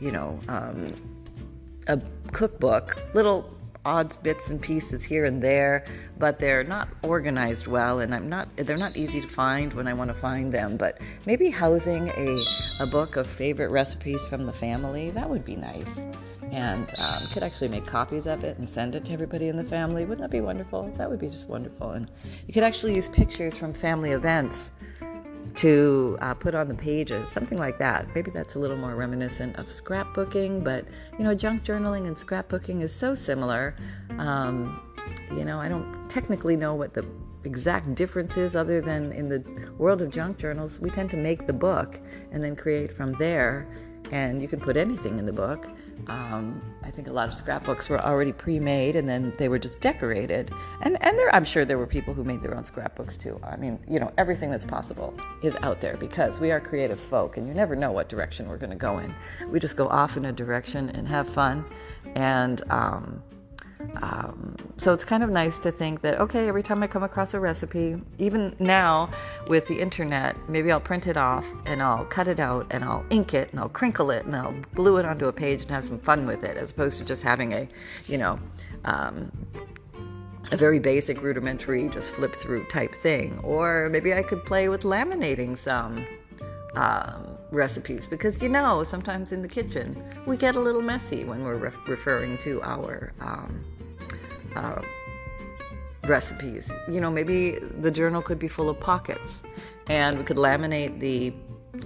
you 0.00 0.10
know 0.10 0.40
um, 0.48 0.92
a 1.86 2.00
cookbook, 2.32 3.00
little 3.14 3.57
odds 3.88 4.18
bits 4.18 4.50
and 4.50 4.60
pieces 4.60 5.02
here 5.02 5.24
and 5.24 5.42
there 5.42 5.82
but 6.18 6.38
they're 6.38 6.62
not 6.62 6.88
organized 7.02 7.66
well 7.66 8.00
and 8.00 8.14
i'm 8.14 8.28
not 8.28 8.46
they're 8.56 8.76
not 8.76 8.94
easy 8.98 9.18
to 9.18 9.28
find 9.28 9.72
when 9.72 9.88
i 9.88 9.94
want 9.94 10.08
to 10.08 10.14
find 10.14 10.52
them 10.52 10.76
but 10.76 10.98
maybe 11.24 11.48
housing 11.48 12.08
a, 12.10 12.38
a 12.80 12.86
book 12.86 13.16
of 13.16 13.26
favorite 13.26 13.70
recipes 13.70 14.26
from 14.26 14.44
the 14.44 14.52
family 14.52 15.10
that 15.10 15.28
would 15.28 15.44
be 15.44 15.56
nice 15.56 15.98
and 16.50 16.94
um, 16.98 17.22
could 17.32 17.42
actually 17.42 17.68
make 17.68 17.86
copies 17.86 18.26
of 18.26 18.44
it 18.44 18.58
and 18.58 18.68
send 18.68 18.94
it 18.94 19.04
to 19.06 19.12
everybody 19.12 19.48
in 19.48 19.56
the 19.56 19.64
family. 19.64 20.04
Wouldn't 20.04 20.20
that 20.20 20.30
be 20.30 20.40
wonderful? 20.40 20.90
That 20.96 21.10
would 21.10 21.18
be 21.18 21.28
just 21.28 21.46
wonderful. 21.46 21.90
And 21.90 22.10
you 22.46 22.54
could 22.54 22.62
actually 22.62 22.94
use 22.94 23.08
pictures 23.08 23.56
from 23.56 23.74
family 23.74 24.12
events 24.12 24.70
to 25.56 26.16
uh, 26.20 26.34
put 26.34 26.54
on 26.54 26.68
the 26.68 26.74
pages, 26.74 27.30
something 27.30 27.58
like 27.58 27.78
that. 27.78 28.06
Maybe 28.14 28.30
that's 28.30 28.54
a 28.54 28.58
little 28.58 28.76
more 28.76 28.94
reminiscent 28.94 29.56
of 29.56 29.66
scrapbooking, 29.66 30.64
but 30.64 30.84
you 31.18 31.24
know, 31.24 31.34
junk 31.34 31.64
journaling 31.64 32.06
and 32.06 32.16
scrapbooking 32.16 32.82
is 32.82 32.94
so 32.94 33.14
similar. 33.14 33.76
Um, 34.18 34.80
you 35.34 35.44
know, 35.44 35.58
I 35.58 35.68
don't 35.68 36.08
technically 36.08 36.56
know 36.56 36.74
what 36.74 36.94
the 36.94 37.06
exact 37.44 37.94
difference 37.94 38.36
is 38.36 38.56
other 38.56 38.80
than 38.80 39.12
in 39.12 39.28
the 39.28 39.44
world 39.78 40.02
of 40.02 40.10
junk 40.10 40.38
journals, 40.38 40.80
we 40.80 40.90
tend 40.90 41.10
to 41.10 41.16
make 41.16 41.46
the 41.46 41.52
book 41.52 42.00
and 42.32 42.42
then 42.42 42.56
create 42.56 42.92
from 42.92 43.12
there 43.12 43.68
and 44.10 44.40
you 44.40 44.48
can 44.48 44.60
put 44.60 44.76
anything 44.76 45.18
in 45.18 45.26
the 45.26 45.32
book. 45.32 45.68
Um, 46.06 46.62
I 46.82 46.90
think 46.90 47.08
a 47.08 47.12
lot 47.12 47.28
of 47.28 47.34
scrapbooks 47.34 47.88
were 47.88 48.00
already 48.00 48.32
pre-made, 48.32 48.96
and 48.96 49.08
then 49.08 49.32
they 49.38 49.48
were 49.48 49.58
just 49.58 49.80
decorated. 49.80 50.50
And 50.80 51.02
and 51.02 51.18
there, 51.18 51.34
I'm 51.34 51.44
sure 51.44 51.64
there 51.64 51.78
were 51.78 51.86
people 51.86 52.14
who 52.14 52.24
made 52.24 52.42
their 52.42 52.56
own 52.56 52.64
scrapbooks 52.64 53.18
too. 53.18 53.38
I 53.42 53.56
mean, 53.56 53.78
you 53.88 54.00
know, 54.00 54.12
everything 54.16 54.50
that's 54.50 54.64
possible 54.64 55.14
is 55.42 55.56
out 55.62 55.80
there 55.80 55.96
because 55.96 56.40
we 56.40 56.50
are 56.50 56.60
creative 56.60 57.00
folk, 57.00 57.36
and 57.36 57.46
you 57.46 57.54
never 57.54 57.76
know 57.76 57.92
what 57.92 58.08
direction 58.08 58.48
we're 58.48 58.58
going 58.58 58.70
to 58.70 58.76
go 58.76 58.98
in. 58.98 59.14
We 59.48 59.60
just 59.60 59.76
go 59.76 59.88
off 59.88 60.16
in 60.16 60.24
a 60.24 60.32
direction 60.32 60.90
and 60.90 61.06
have 61.08 61.28
fun, 61.28 61.64
and 62.14 62.62
um, 62.70 63.22
um, 64.02 64.56
so 64.76 64.92
it's 64.92 65.04
kind 65.04 65.22
of 65.22 65.30
nice 65.30 65.58
to 65.60 65.70
think 65.70 66.00
that, 66.02 66.20
okay, 66.20 66.48
every 66.48 66.62
time 66.62 66.82
I 66.82 66.86
come 66.86 67.02
across 67.02 67.34
a 67.34 67.40
recipe, 67.40 68.00
even 68.18 68.54
now 68.58 69.10
with 69.46 69.66
the 69.66 69.80
internet, 69.80 70.36
maybe 70.48 70.72
I'll 70.72 70.80
print 70.80 71.06
it 71.06 71.16
off 71.16 71.46
and 71.64 71.82
I'll 71.82 72.04
cut 72.04 72.28
it 72.28 72.40
out 72.40 72.66
and 72.70 72.84
I'll 72.84 73.04
ink 73.10 73.34
it 73.34 73.50
and 73.50 73.60
I'll 73.60 73.68
crinkle 73.68 74.10
it 74.10 74.24
and 74.26 74.34
I'll 74.34 74.54
glue 74.74 74.96
it 74.98 75.04
onto 75.04 75.26
a 75.26 75.32
page 75.32 75.62
and 75.62 75.70
have 75.70 75.84
some 75.84 75.98
fun 76.00 76.26
with 76.26 76.44
it 76.44 76.56
as 76.56 76.70
opposed 76.70 76.98
to 76.98 77.04
just 77.04 77.22
having 77.22 77.52
a, 77.52 77.68
you 78.06 78.18
know, 78.18 78.38
um, 78.84 79.30
a 80.50 80.56
very 80.56 80.78
basic 80.78 81.22
rudimentary 81.22 81.88
just 81.88 82.12
flip 82.12 82.34
through 82.34 82.64
type 82.66 82.94
thing. 82.94 83.38
Or 83.42 83.88
maybe 83.90 84.12
I 84.12 84.22
could 84.22 84.44
play 84.44 84.68
with 84.68 84.82
laminating 84.82 85.56
some. 85.56 86.06
Um, 86.74 87.37
recipes 87.50 88.06
because 88.06 88.42
you 88.42 88.48
know 88.48 88.82
sometimes 88.82 89.32
in 89.32 89.40
the 89.40 89.48
kitchen 89.48 90.02
we 90.26 90.36
get 90.36 90.54
a 90.54 90.60
little 90.60 90.82
messy 90.82 91.24
when 91.24 91.42
we're 91.44 91.56
re- 91.56 91.72
referring 91.86 92.36
to 92.38 92.60
our 92.62 93.12
um, 93.20 93.64
uh, 94.54 94.82
recipes. 96.08 96.70
You 96.88 97.00
know, 97.00 97.10
maybe 97.10 97.58
the 97.80 97.90
journal 97.90 98.22
could 98.22 98.38
be 98.38 98.48
full 98.48 98.68
of 98.68 98.80
pockets 98.80 99.42
and 99.88 100.18
we 100.18 100.24
could 100.24 100.36
laminate 100.36 100.98
the 101.00 101.32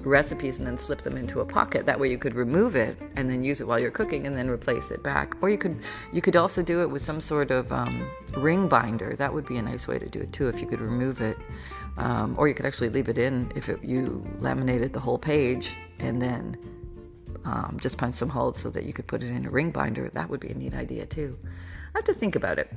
recipes 0.00 0.58
and 0.58 0.66
then 0.66 0.78
slip 0.78 1.02
them 1.02 1.16
into 1.16 1.40
a 1.40 1.44
pocket. 1.44 1.84
That 1.86 2.00
way 2.00 2.10
you 2.10 2.18
could 2.18 2.34
remove 2.34 2.76
it 2.76 2.96
and 3.16 3.28
then 3.28 3.42
use 3.42 3.60
it 3.60 3.66
while 3.66 3.78
you're 3.78 3.90
cooking 3.90 4.26
and 4.26 4.36
then 4.36 4.48
replace 4.48 4.90
it 4.90 5.02
back. 5.02 5.34
Or 5.42 5.50
you 5.50 5.58
could 5.58 5.78
you 6.12 6.22
could 6.22 6.36
also 6.36 6.62
do 6.62 6.80
it 6.82 6.90
with 6.90 7.02
some 7.02 7.20
sort 7.20 7.50
of 7.50 7.70
um, 7.72 8.08
ring 8.36 8.68
binder. 8.68 9.14
That 9.16 9.34
would 9.34 9.46
be 9.46 9.58
a 9.58 9.62
nice 9.62 9.86
way 9.86 9.98
to 9.98 10.08
do 10.08 10.20
it 10.20 10.32
too 10.32 10.48
if 10.48 10.60
you 10.60 10.66
could 10.66 10.80
remove 10.80 11.20
it 11.20 11.36
um, 11.96 12.34
or 12.38 12.48
you 12.48 12.54
could 12.54 12.66
actually 12.66 12.88
leave 12.88 13.08
it 13.08 13.18
in 13.18 13.52
if 13.54 13.68
it, 13.68 13.82
you 13.84 14.24
laminated 14.38 14.92
the 14.92 15.00
whole 15.00 15.18
page 15.18 15.76
and 15.98 16.20
then 16.20 16.56
um, 17.44 17.78
just 17.80 17.98
punch 17.98 18.14
some 18.14 18.28
holes 18.28 18.58
so 18.58 18.70
that 18.70 18.84
you 18.84 18.92
could 18.92 19.06
put 19.06 19.22
it 19.22 19.28
in 19.28 19.46
a 19.46 19.50
ring 19.50 19.70
binder. 19.70 20.10
That 20.14 20.30
would 20.30 20.40
be 20.40 20.48
a 20.48 20.54
neat 20.54 20.74
idea 20.74 21.06
too. 21.06 21.38
I 21.94 21.98
have 21.98 22.04
to 22.04 22.14
think 22.14 22.36
about 22.36 22.58
it. 22.58 22.72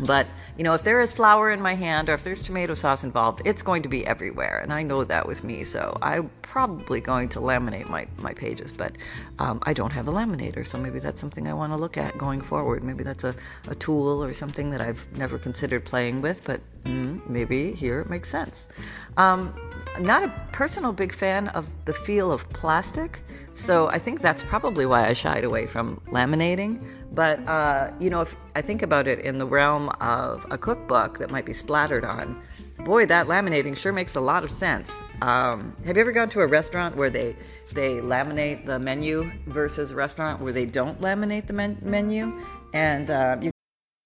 But, 0.00 0.28
you 0.56 0.62
know, 0.62 0.74
if 0.74 0.84
there 0.84 1.00
is 1.00 1.10
flour 1.10 1.50
in 1.50 1.60
my 1.60 1.74
hand 1.74 2.08
or 2.08 2.14
if 2.14 2.22
there's 2.22 2.40
tomato 2.40 2.74
sauce 2.74 3.02
involved, 3.02 3.42
it's 3.44 3.62
going 3.62 3.82
to 3.82 3.88
be 3.88 4.06
everywhere. 4.06 4.60
And 4.62 4.72
I 4.72 4.82
know 4.84 5.02
that 5.02 5.26
with 5.26 5.42
me. 5.42 5.64
So 5.64 5.96
I'm 6.00 6.30
probably 6.42 7.00
going 7.00 7.28
to 7.30 7.40
laminate 7.40 7.88
my, 7.88 8.06
my 8.18 8.32
pages. 8.32 8.70
But 8.70 8.92
um, 9.40 9.58
I 9.64 9.72
don't 9.72 9.90
have 9.90 10.06
a 10.06 10.12
laminator. 10.12 10.64
So 10.64 10.78
maybe 10.78 11.00
that's 11.00 11.20
something 11.20 11.48
I 11.48 11.52
want 11.52 11.72
to 11.72 11.76
look 11.76 11.96
at 11.96 12.16
going 12.16 12.40
forward. 12.40 12.84
Maybe 12.84 13.02
that's 13.02 13.24
a, 13.24 13.34
a 13.66 13.74
tool 13.74 14.22
or 14.22 14.32
something 14.34 14.70
that 14.70 14.80
I've 14.80 15.04
never 15.16 15.36
considered 15.36 15.84
playing 15.84 16.22
with. 16.22 16.44
But 16.44 16.60
mm, 16.88 17.28
maybe 17.28 17.72
here 17.72 18.00
it 18.00 18.10
makes 18.10 18.28
sense. 18.28 18.68
Um, 19.16 19.54
I'm 19.94 20.04
not 20.04 20.22
a 20.22 20.32
personal 20.52 20.92
big 20.92 21.14
fan 21.14 21.48
of 21.48 21.66
the 21.84 21.92
feel 21.92 22.30
of 22.30 22.48
plastic. 22.50 23.22
So 23.54 23.88
I 23.88 23.98
think 23.98 24.20
that's 24.20 24.42
probably 24.44 24.86
why 24.86 25.08
I 25.08 25.12
shied 25.12 25.44
away 25.44 25.66
from 25.66 26.00
laminating. 26.06 26.80
But, 27.12 27.40
uh, 27.48 27.90
you 27.98 28.10
know, 28.10 28.20
if 28.20 28.36
I 28.54 28.62
think 28.62 28.82
about 28.82 29.08
it 29.08 29.20
in 29.20 29.38
the 29.38 29.46
realm 29.46 29.88
of 30.00 30.46
a 30.50 30.58
cookbook 30.58 31.18
that 31.18 31.30
might 31.30 31.44
be 31.44 31.52
splattered 31.52 32.04
on, 32.04 32.40
boy, 32.84 33.06
that 33.06 33.26
laminating 33.26 33.76
sure 33.76 33.92
makes 33.92 34.14
a 34.14 34.20
lot 34.20 34.44
of 34.44 34.50
sense. 34.50 34.90
Um, 35.20 35.74
have 35.84 35.96
you 35.96 36.00
ever 36.02 36.12
gone 36.12 36.28
to 36.30 36.40
a 36.42 36.46
restaurant 36.46 36.96
where 36.96 37.10
they 37.10 37.34
they 37.72 37.94
laminate 37.94 38.64
the 38.64 38.78
menu 38.78 39.32
versus 39.46 39.90
a 39.90 39.96
restaurant 39.96 40.40
where 40.40 40.52
they 40.52 40.64
don't 40.64 41.00
laminate 41.00 41.48
the 41.48 41.52
men- 41.52 41.78
menu? 41.82 42.40
And 42.72 43.10
uh, 43.10 43.36
you 43.40 43.50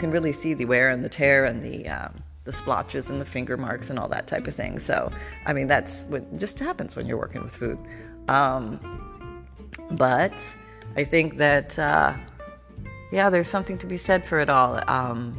Can 0.00 0.10
really 0.10 0.32
see 0.32 0.54
the 0.54 0.64
wear 0.64 0.88
and 0.88 1.04
the 1.04 1.10
tear 1.10 1.44
and 1.44 1.62
the 1.62 1.86
um, 1.86 2.22
the 2.44 2.52
splotches 2.52 3.10
and 3.10 3.20
the 3.20 3.24
finger 3.26 3.58
marks 3.58 3.90
and 3.90 3.98
all 3.98 4.08
that 4.08 4.26
type 4.26 4.46
of 4.46 4.54
thing. 4.54 4.78
So, 4.78 5.12
I 5.44 5.52
mean, 5.52 5.66
that's 5.66 6.04
what 6.08 6.38
just 6.38 6.58
happens 6.58 6.96
when 6.96 7.06
you're 7.06 7.18
working 7.18 7.42
with 7.42 7.54
food. 7.54 7.78
Um, 8.26 9.44
but 9.90 10.32
I 10.96 11.04
think 11.04 11.36
that 11.36 11.78
uh, 11.78 12.16
yeah, 13.12 13.28
there's 13.28 13.48
something 13.48 13.76
to 13.78 13.86
be 13.86 13.98
said 13.98 14.26
for 14.26 14.40
it 14.40 14.48
all. 14.48 14.82
Um, 14.88 15.38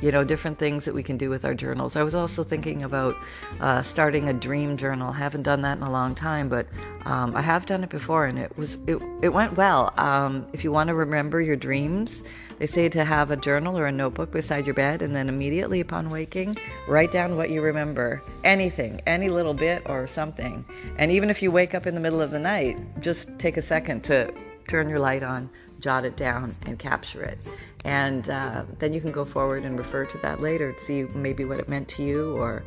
you 0.00 0.12
know, 0.12 0.24
different 0.24 0.58
things 0.58 0.84
that 0.84 0.94
we 0.94 1.02
can 1.02 1.16
do 1.16 1.28
with 1.30 1.44
our 1.44 1.54
journals. 1.54 1.96
I 1.96 2.02
was 2.02 2.14
also 2.14 2.42
thinking 2.42 2.82
about 2.82 3.16
uh, 3.60 3.82
starting 3.82 4.28
a 4.28 4.32
dream 4.32 4.76
journal. 4.76 5.12
haven't 5.12 5.42
done 5.42 5.62
that 5.62 5.78
in 5.78 5.82
a 5.82 5.90
long 5.90 6.14
time, 6.14 6.48
but 6.48 6.66
um, 7.04 7.34
I 7.34 7.42
have 7.42 7.66
done 7.66 7.82
it 7.82 7.90
before, 7.90 8.26
and 8.26 8.38
it 8.38 8.56
was 8.56 8.78
it, 8.86 9.00
it 9.22 9.30
went 9.30 9.56
well. 9.56 9.92
Um, 9.96 10.46
if 10.52 10.62
you 10.62 10.70
want 10.70 10.88
to 10.88 10.94
remember 10.94 11.40
your 11.40 11.56
dreams, 11.56 12.22
they 12.58 12.66
say 12.66 12.88
to 12.88 13.04
have 13.04 13.30
a 13.30 13.36
journal 13.36 13.78
or 13.78 13.86
a 13.86 13.92
notebook 13.92 14.30
beside 14.30 14.66
your 14.66 14.74
bed, 14.74 15.02
and 15.02 15.14
then 15.14 15.28
immediately 15.28 15.80
upon 15.80 16.10
waking, 16.10 16.56
write 16.88 17.12
down 17.12 17.36
what 17.36 17.50
you 17.50 17.60
remember, 17.60 18.22
anything, 18.44 19.00
any 19.06 19.30
little 19.30 19.54
bit 19.54 19.82
or 19.86 20.06
something. 20.06 20.64
And 20.96 21.10
even 21.10 21.30
if 21.30 21.42
you 21.42 21.50
wake 21.50 21.74
up 21.74 21.86
in 21.86 21.94
the 21.94 22.00
middle 22.00 22.20
of 22.20 22.30
the 22.30 22.38
night, 22.38 22.78
just 23.00 23.28
take 23.38 23.56
a 23.56 23.62
second 23.62 24.04
to 24.04 24.32
turn 24.68 24.88
your 24.88 24.98
light 24.98 25.22
on, 25.22 25.48
jot 25.80 26.04
it 26.04 26.16
down, 26.16 26.56
and 26.66 26.78
capture 26.78 27.22
it. 27.22 27.38
And 27.84 28.28
uh, 28.28 28.64
then 28.78 28.92
you 28.92 29.00
can 29.00 29.12
go 29.12 29.24
forward 29.24 29.64
and 29.64 29.78
refer 29.78 30.04
to 30.06 30.18
that 30.18 30.40
later 30.40 30.72
to 30.72 30.80
see 30.80 31.04
maybe 31.14 31.44
what 31.44 31.58
it 31.58 31.68
meant 31.68 31.88
to 31.88 32.02
you 32.02 32.36
or 32.36 32.64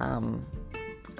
um, 0.00 0.44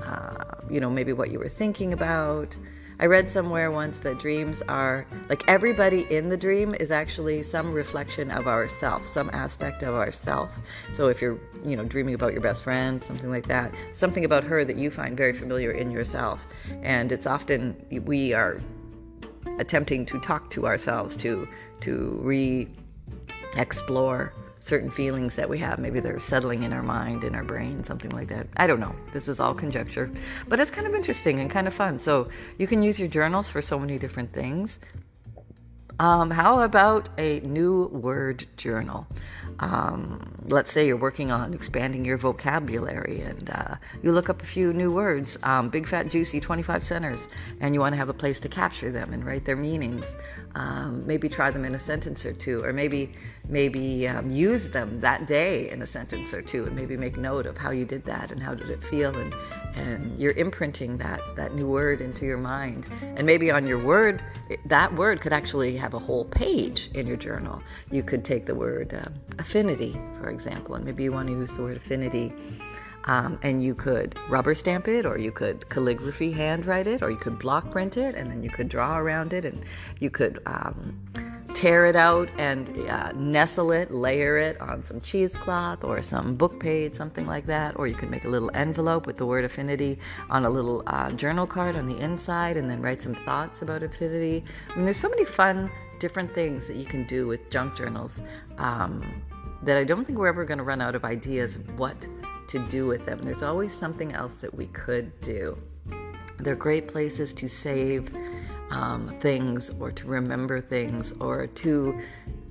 uh, 0.02 0.56
you 0.70 0.80
know 0.80 0.90
maybe 0.90 1.12
what 1.12 1.30
you 1.30 1.38
were 1.38 1.48
thinking 1.48 1.92
about. 1.92 2.56
I 3.00 3.06
read 3.06 3.28
somewhere 3.28 3.72
once 3.72 3.98
that 4.00 4.20
dreams 4.20 4.62
are 4.68 5.04
like 5.28 5.42
everybody 5.48 6.06
in 6.10 6.28
the 6.28 6.36
dream 6.36 6.76
is 6.76 6.92
actually 6.92 7.42
some 7.42 7.72
reflection 7.72 8.30
of 8.30 8.46
ourself 8.46 9.04
some 9.04 9.30
aspect 9.32 9.82
of 9.82 9.94
ourself. 9.94 10.50
So 10.92 11.08
if 11.08 11.20
you're 11.20 11.38
you 11.64 11.76
know 11.76 11.84
dreaming 11.84 12.14
about 12.14 12.32
your 12.32 12.40
best 12.40 12.62
friend 12.62 13.02
something 13.02 13.30
like 13.30 13.48
that 13.48 13.74
something 13.94 14.24
about 14.24 14.44
her 14.44 14.64
that 14.64 14.76
you 14.76 14.90
find 14.90 15.16
very 15.16 15.32
familiar 15.32 15.72
in 15.72 15.90
yourself. 15.90 16.46
And 16.82 17.10
it's 17.10 17.26
often 17.26 17.76
we 18.04 18.32
are 18.32 18.60
attempting 19.58 20.06
to 20.06 20.20
talk 20.20 20.50
to 20.50 20.66
ourselves 20.66 21.16
to 21.16 21.48
to 21.80 22.18
re 22.22 22.68
explore 23.56 24.32
certain 24.64 24.90
feelings 24.90 25.36
that 25.36 25.48
we 25.48 25.58
have. 25.58 25.78
Maybe 25.78 26.00
they're 26.00 26.18
settling 26.18 26.62
in 26.62 26.72
our 26.72 26.82
mind, 26.82 27.22
in 27.22 27.34
our 27.34 27.44
brain, 27.44 27.84
something 27.84 28.10
like 28.10 28.28
that. 28.28 28.46
I 28.56 28.66
don't 28.66 28.80
know. 28.80 28.94
This 29.12 29.28
is 29.28 29.38
all 29.38 29.54
conjecture, 29.54 30.10
but 30.48 30.58
it's 30.58 30.70
kind 30.70 30.86
of 30.86 30.94
interesting 30.94 31.38
and 31.38 31.50
kind 31.50 31.66
of 31.66 31.74
fun. 31.74 31.98
So 31.98 32.28
you 32.56 32.66
can 32.66 32.82
use 32.82 32.98
your 32.98 33.08
journals 33.08 33.50
for 33.50 33.60
so 33.60 33.78
many 33.78 33.98
different 33.98 34.32
things. 34.32 34.78
Um, 36.00 36.32
how 36.32 36.60
about 36.60 37.08
a 37.18 37.38
new 37.40 37.86
word 37.86 38.46
journal? 38.56 39.06
Um, 39.60 40.34
let's 40.46 40.72
say 40.72 40.86
you're 40.88 40.96
working 40.96 41.30
on 41.30 41.54
expanding 41.54 42.04
your 42.04 42.18
vocabulary 42.18 43.20
and 43.20 43.48
uh, 43.48 43.76
you 44.02 44.10
look 44.10 44.28
up 44.28 44.42
a 44.42 44.46
few 44.46 44.72
new 44.72 44.92
words, 44.92 45.38
um, 45.44 45.68
big, 45.68 45.86
fat, 45.86 46.08
juicy, 46.08 46.40
25 46.40 46.82
centers, 46.82 47.28
and 47.60 47.74
you 47.74 47.80
want 47.80 47.92
to 47.92 47.96
have 47.96 48.08
a 48.08 48.14
place 48.14 48.40
to 48.40 48.48
capture 48.48 48.90
them 48.90 49.12
and 49.12 49.24
write 49.24 49.44
their 49.44 49.56
meanings. 49.56 50.16
Um, 50.56 51.06
maybe 51.06 51.28
try 51.28 51.50
them 51.52 51.64
in 51.64 51.74
a 51.74 51.78
sentence 51.78 52.26
or 52.26 52.32
two, 52.32 52.62
or 52.64 52.72
maybe 52.72 53.12
maybe 53.48 54.08
um, 54.08 54.30
use 54.30 54.70
them 54.70 55.00
that 55.00 55.26
day 55.26 55.70
in 55.70 55.82
a 55.82 55.86
sentence 55.86 56.32
or 56.34 56.42
two, 56.42 56.64
and 56.64 56.74
maybe 56.74 56.96
make 56.96 57.16
note 57.16 57.46
of 57.46 57.56
how 57.56 57.70
you 57.70 57.84
did 57.84 58.04
that 58.04 58.32
and 58.32 58.42
how 58.42 58.54
did 58.54 58.70
it 58.70 58.82
feel, 58.82 59.16
and 59.16 59.34
and 59.74 60.18
you're 60.20 60.32
imprinting 60.32 60.98
that 60.98 61.20
that 61.36 61.54
new 61.54 61.68
word 61.68 62.00
into 62.00 62.24
your 62.24 62.38
mind, 62.38 62.88
and 63.02 63.24
maybe 63.26 63.50
on 63.50 63.66
your 63.66 63.78
word, 63.78 64.22
that 64.66 64.92
word 64.94 65.20
could 65.20 65.32
actually 65.32 65.76
have 65.84 65.92
a 65.92 65.98
whole 65.98 66.24
page 66.24 66.90
in 66.94 67.06
your 67.06 67.18
journal. 67.18 67.62
You 67.90 68.02
could 68.02 68.24
take 68.24 68.46
the 68.46 68.54
word 68.54 68.94
um, 68.94 69.12
affinity, 69.38 69.92
for 70.18 70.30
example, 70.30 70.76
and 70.76 70.84
maybe 70.84 71.02
you 71.04 71.12
want 71.12 71.28
to 71.28 71.34
use 71.34 71.52
the 71.52 71.62
word 71.62 71.76
affinity. 71.76 72.32
Um, 73.04 73.38
and 73.42 73.62
you 73.62 73.74
could 73.74 74.16
rubber 74.30 74.54
stamp 74.54 74.88
it, 74.88 75.04
or 75.04 75.18
you 75.18 75.30
could 75.30 75.68
calligraphy 75.68 76.32
handwrite 76.32 76.86
it, 76.86 77.02
or 77.02 77.10
you 77.10 77.18
could 77.18 77.38
block 77.38 77.70
print 77.70 77.98
it, 77.98 78.14
and 78.14 78.30
then 78.30 78.42
you 78.42 78.48
could 78.48 78.70
draw 78.70 78.96
around 78.98 79.34
it, 79.34 79.44
and 79.44 79.62
you 80.00 80.08
could 80.08 80.40
um, 80.46 80.98
tear 81.54 81.86
it 81.86 81.96
out 81.96 82.28
and 82.36 82.68
uh, 82.90 83.12
nestle 83.12 83.72
it, 83.72 83.90
layer 83.90 84.36
it 84.36 84.60
on 84.60 84.82
some 84.82 85.00
cheesecloth 85.00 85.84
or 85.84 86.02
some 86.02 86.34
book 86.34 86.58
page, 86.60 86.94
something 86.94 87.26
like 87.26 87.46
that. 87.46 87.76
Or 87.78 87.86
you 87.86 87.94
can 87.94 88.10
make 88.10 88.24
a 88.24 88.28
little 88.28 88.50
envelope 88.54 89.06
with 89.06 89.16
the 89.16 89.26
word 89.26 89.44
affinity 89.44 89.98
on 90.28 90.44
a 90.44 90.50
little 90.50 90.82
uh, 90.86 91.12
journal 91.12 91.46
card 91.46 91.76
on 91.76 91.86
the 91.86 91.98
inside, 91.98 92.56
and 92.56 92.68
then 92.68 92.82
write 92.82 93.00
some 93.02 93.14
thoughts 93.14 93.62
about 93.62 93.82
affinity. 93.82 94.44
I 94.70 94.76
mean, 94.76 94.84
there's 94.84 94.98
so 94.98 95.08
many 95.08 95.24
fun 95.24 95.70
different 96.00 96.34
things 96.34 96.66
that 96.66 96.76
you 96.76 96.84
can 96.84 97.06
do 97.06 97.26
with 97.26 97.48
junk 97.50 97.76
journals 97.76 98.22
um, 98.58 99.22
that 99.62 99.76
I 99.76 99.84
don't 99.84 100.04
think 100.04 100.18
we're 100.18 100.28
ever 100.28 100.44
going 100.44 100.58
to 100.58 100.64
run 100.64 100.82
out 100.82 100.94
of 100.94 101.04
ideas 101.04 101.56
of 101.56 101.78
what 101.78 102.06
to 102.48 102.58
do 102.68 102.86
with 102.86 103.06
them. 103.06 103.18
There's 103.20 103.42
always 103.42 103.72
something 103.72 104.12
else 104.12 104.34
that 104.34 104.54
we 104.54 104.66
could 104.66 105.18
do. 105.20 105.56
They're 106.38 106.56
great 106.56 106.88
places 106.88 107.32
to 107.34 107.48
save 107.48 108.12
um, 108.70 109.08
things 109.20 109.70
or 109.80 109.92
to 109.92 110.06
remember 110.06 110.60
things 110.60 111.12
or 111.20 111.46
to 111.46 111.98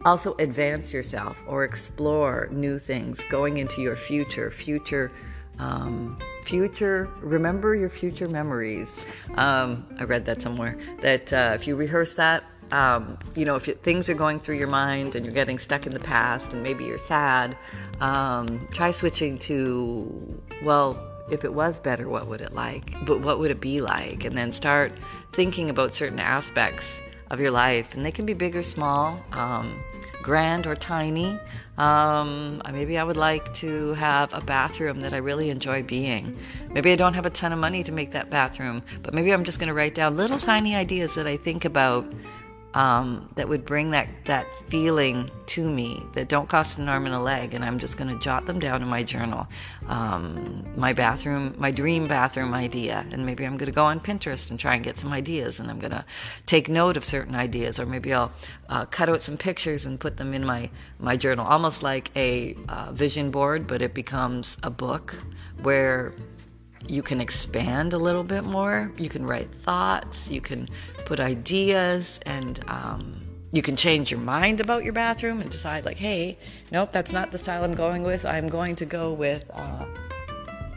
also 0.05 0.36
advance 0.39 0.93
yourself 0.93 1.41
or 1.48 1.63
explore 1.63 2.50
new 2.51 2.77
things 2.77 3.24
going 3.29 3.57
into 3.57 3.81
your 3.81 3.96
future, 3.96 4.51
future. 4.51 5.11
Um, 5.59 6.18
future 6.46 7.09
remember 7.22 7.75
your 7.75 7.90
future 7.90 8.27
memories 8.27 8.90
um, 9.35 9.85
i 10.00 10.03
read 10.03 10.25
that 10.25 10.42
somewhere 10.42 10.77
that 11.01 11.31
uh, 11.31 11.51
if 11.53 11.68
you 11.68 11.75
rehearse 11.75 12.16
that 12.16 12.44
um, 12.74 13.20
you 13.35 13.46
know, 13.46 13.55
if 13.55 13.66
things 13.66 14.09
are 14.09 14.16
going 14.16 14.40
through 14.40 14.57
your 14.57 14.68
mind 14.68 15.16
and 15.16 15.24
you're 15.24 15.33
getting 15.33 15.59
stuck 15.59 15.85
in 15.85 15.94
the 15.94 16.00
past 16.00 16.53
and 16.53 16.64
maybe 16.64 16.83
you're 16.83 16.98
sad, 16.98 17.55
um, 18.00 18.68
try 18.72 18.90
switching 18.90 19.37
to, 19.40 20.42
well, 20.64 20.98
if 21.29 21.44
it 21.44 21.53
was 21.53 21.79
better, 21.79 22.07
what 22.07 22.27
would 22.27 22.42
it 22.42 22.53
like? 22.53 22.94
But 23.05 23.22
what 23.22 23.40
would 23.40 23.51
it 23.51 23.62
be 23.62 23.81
like? 23.81 24.25
And 24.25 24.38
then 24.38 24.51
start 24.51 24.92
thinking 25.31 25.70
about 25.70 25.96
certain 25.96 26.20
aspects 26.20 26.86
of 27.29 27.40
your 27.40 27.51
life, 27.51 27.96
and 27.96 28.05
they 28.05 28.12
can 28.12 28.25
be 28.25 28.33
big 28.33 28.55
or 28.55 28.64
small, 28.64 29.24
um, 29.31 29.81
grand 30.22 30.68
or 30.68 30.75
tiny. 30.75 31.40
Um, 31.77 32.62
maybe 32.72 32.98
I 32.98 33.03
would 33.03 33.18
like 33.18 33.51
to 33.55 33.94
have 33.94 34.33
a 34.33 34.42
bathroom 34.42 35.00
that 35.00 35.14
I 35.14 35.18
really 35.18 35.50
enjoy 35.50 35.81
being. 35.81 36.38
Maybe 36.72 36.92
I 36.92 36.96
don't 36.96 37.16
have 37.16 37.25
a 37.25 37.31
ton 37.31 37.51
of 37.51 37.59
money 37.59 37.83
to 37.83 37.92
make 37.92 38.12
that 38.12 38.29
bathroom, 38.29 38.83
but 39.01 39.14
maybe 39.14 39.31
I'm 39.31 39.44
just 39.44 39.59
going 39.59 39.70
to 39.70 39.74
write 39.74 39.96
down 39.96 40.16
little 40.16 40.38
tiny 40.38 40.75
ideas 40.75 41.16
that 41.16 41.25
I 41.25 41.38
think 41.38 41.66
about 41.66 42.05
um, 42.74 43.29
that 43.36 43.48
would 43.48 43.66
bring 43.66 43.92
that, 43.92 44.07
that 44.25 44.48
feeling 44.70 45.29
to 45.46 45.70
me 45.70 46.01
that 46.14 46.27
don't 46.27 46.50
cost 46.50 46.79
an 46.79 46.90
arm 46.90 47.05
and 47.05 47.14
a 47.14 47.20
leg. 47.20 47.53
And 47.53 47.64
I'm 47.64 47.79
just 47.79 47.98
going 47.98 48.09
to 48.09 48.24
jot 48.24 48.46
them 48.46 48.59
down 48.59 48.81
in 48.81 48.88
my 48.88 49.03
journal. 49.03 49.48
Um, 49.88 50.66
my 50.75 50.94
bathroom, 50.94 51.53
my 51.57 51.72
dream 51.72 52.07
bathroom 52.07 52.53
idea. 52.53 53.05
And 53.12 53.25
maybe 53.25 53.46
I'm 53.46 53.57
going 53.57 53.68
to 53.68 53.75
go 53.75 53.86
on 53.86 54.00
Pinterest 54.00 54.50
and 54.50 54.59
try 54.59 54.75
and 54.75 54.83
get 54.83 54.98
some 54.98 55.14
ideas. 55.14 55.59
And 55.59 55.70
I'm 55.70 55.79
going 55.79 55.92
to 55.92 56.05
take 56.46 56.70
note 56.70 56.98
of 56.98 57.05
certain 57.05 57.36
ideas. 57.36 57.79
Or 57.79 57.86
maybe 57.86 58.14
I'll 58.14 58.31
uh, 58.70 58.86
cut 58.86 59.09
out 59.09 59.22
some 59.22 59.38
pictures 59.38 59.86
and 59.86 60.00
put 60.00 60.18
them 60.18 60.33
in 60.33 60.46
my, 60.46 60.70
my 61.00 61.16
journal, 61.16 61.46
almost 61.46 61.83
like 61.83 62.09
a 62.16 62.55
uh, 62.68 62.92
vision 62.92 63.29
board, 63.29 63.68
but 63.68 63.81
it 63.81 63.94
becomes 63.94 64.57
a 64.64 64.72
book 64.72 65.16
where 65.62 66.14
you 66.87 67.01
can 67.01 67.22
expand 67.22 67.93
a 67.93 67.98
little 67.98 68.24
bit 68.24 68.43
more. 68.43 68.91
You 68.98 69.09
can 69.09 69.25
write 69.25 69.50
thoughts, 69.61 70.29
you 70.29 70.41
can 70.41 70.69
put 71.05 71.19
ideas, 71.19 72.19
and 72.25 72.59
um, 72.67 73.22
you 73.51 73.61
can 73.61 73.75
change 73.75 74.11
your 74.11 74.19
mind 74.19 74.59
about 74.59 74.83
your 74.83 74.93
bathroom 74.93 75.41
and 75.41 75.50
decide, 75.50 75.85
like, 75.85 75.98
hey, 75.98 76.37
nope, 76.72 76.91
that's 76.91 77.13
not 77.13 77.31
the 77.31 77.37
style 77.37 77.63
I'm 77.63 77.75
going 77.75 78.03
with. 78.03 78.25
I'm 78.25 78.50
going 78.50 78.75
to 78.77 78.85
go 78.85 79.13
with 79.13 79.50
uh, 79.53 79.85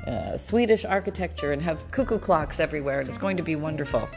uh, 0.07 0.37
Swedish 0.37 0.85
architecture 0.85 1.53
and 1.53 1.62
have 1.62 1.90
cuckoo 1.90 2.19
clocks 2.19 2.61
everywhere, 2.61 3.01
and 3.01 3.09
it's 3.09 3.19
going 3.19 3.37
to 3.37 3.42
be 3.42 3.57
wonderful. 3.57 4.09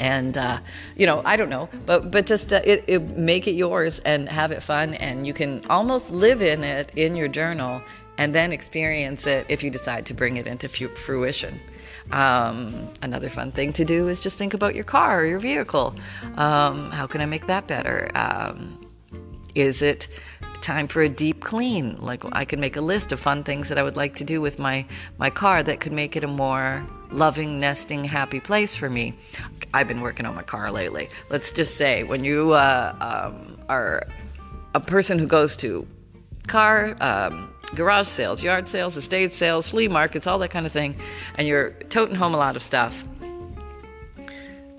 And 0.00 0.36
uh, 0.36 0.60
you 0.96 1.06
know, 1.06 1.22
I 1.24 1.36
don't 1.36 1.50
know, 1.50 1.68
but 1.86 2.10
but 2.10 2.26
just 2.26 2.52
uh, 2.52 2.60
it, 2.64 2.84
it, 2.86 3.16
make 3.16 3.46
it 3.46 3.52
yours 3.52 4.00
and 4.00 4.28
have 4.28 4.50
it 4.50 4.62
fun, 4.62 4.94
and 4.94 5.26
you 5.26 5.32
can 5.32 5.64
almost 5.70 6.10
live 6.10 6.42
in 6.42 6.64
it 6.64 6.90
in 6.96 7.14
your 7.14 7.28
journal 7.28 7.80
and 8.18 8.34
then 8.34 8.52
experience 8.52 9.26
it 9.26 9.46
if 9.48 9.62
you 9.62 9.70
decide 9.70 10.06
to 10.06 10.14
bring 10.14 10.36
it 10.36 10.46
into 10.46 10.68
fruition. 10.68 11.60
Um, 12.12 12.90
another 13.02 13.30
fun 13.30 13.50
thing 13.50 13.72
to 13.74 13.84
do 13.84 14.08
is 14.08 14.20
just 14.20 14.36
think 14.36 14.54
about 14.54 14.74
your 14.74 14.84
car 14.84 15.20
or 15.20 15.26
your 15.26 15.38
vehicle. 15.38 15.94
Um, 16.36 16.90
how 16.90 17.06
can 17.06 17.20
I 17.20 17.26
make 17.26 17.46
that 17.46 17.66
better? 17.66 18.10
Um, 18.14 18.86
is 19.54 19.82
it 19.82 20.08
time 20.60 20.88
for 20.88 21.02
a 21.02 21.08
deep 21.08 21.40
clean? 21.40 21.96
Like 22.00 22.24
I 22.32 22.44
could 22.44 22.58
make 22.58 22.76
a 22.76 22.80
list 22.80 23.12
of 23.12 23.20
fun 23.20 23.44
things 23.44 23.68
that 23.68 23.78
I 23.78 23.82
would 23.82 23.96
like 23.96 24.16
to 24.16 24.24
do 24.24 24.40
with 24.40 24.58
my 24.58 24.86
my 25.18 25.30
car 25.30 25.62
that 25.62 25.80
could 25.80 25.92
make 25.92 26.16
it 26.16 26.24
a 26.24 26.28
more 26.28 26.86
loving, 27.10 27.60
nesting, 27.60 28.04
happy 28.04 28.40
place 28.40 28.74
for 28.74 28.90
me. 28.90 29.14
I've 29.72 29.88
been 29.88 30.00
working 30.00 30.26
on 30.26 30.34
my 30.34 30.42
car 30.42 30.70
lately. 30.70 31.08
Let's 31.30 31.52
just 31.52 31.76
say 31.76 32.02
when 32.02 32.24
you 32.24 32.52
uh, 32.52 32.96
um, 33.00 33.58
are 33.68 34.06
a 34.74 34.80
person 34.80 35.18
who 35.18 35.26
goes 35.26 35.56
to 35.58 35.86
car 36.46 36.96
um, 37.00 37.53
garage 37.74 38.08
sales, 38.08 38.42
yard 38.42 38.68
sales, 38.68 38.96
estate 38.96 39.32
sales, 39.32 39.68
flea 39.68 39.88
markets, 39.88 40.26
all 40.26 40.38
that 40.38 40.50
kind 40.50 40.66
of 40.66 40.72
thing, 40.72 40.96
and 41.36 41.46
you're 41.46 41.70
toting 41.90 42.14
home 42.14 42.34
a 42.34 42.38
lot 42.38 42.56
of 42.56 42.62
stuff, 42.62 43.04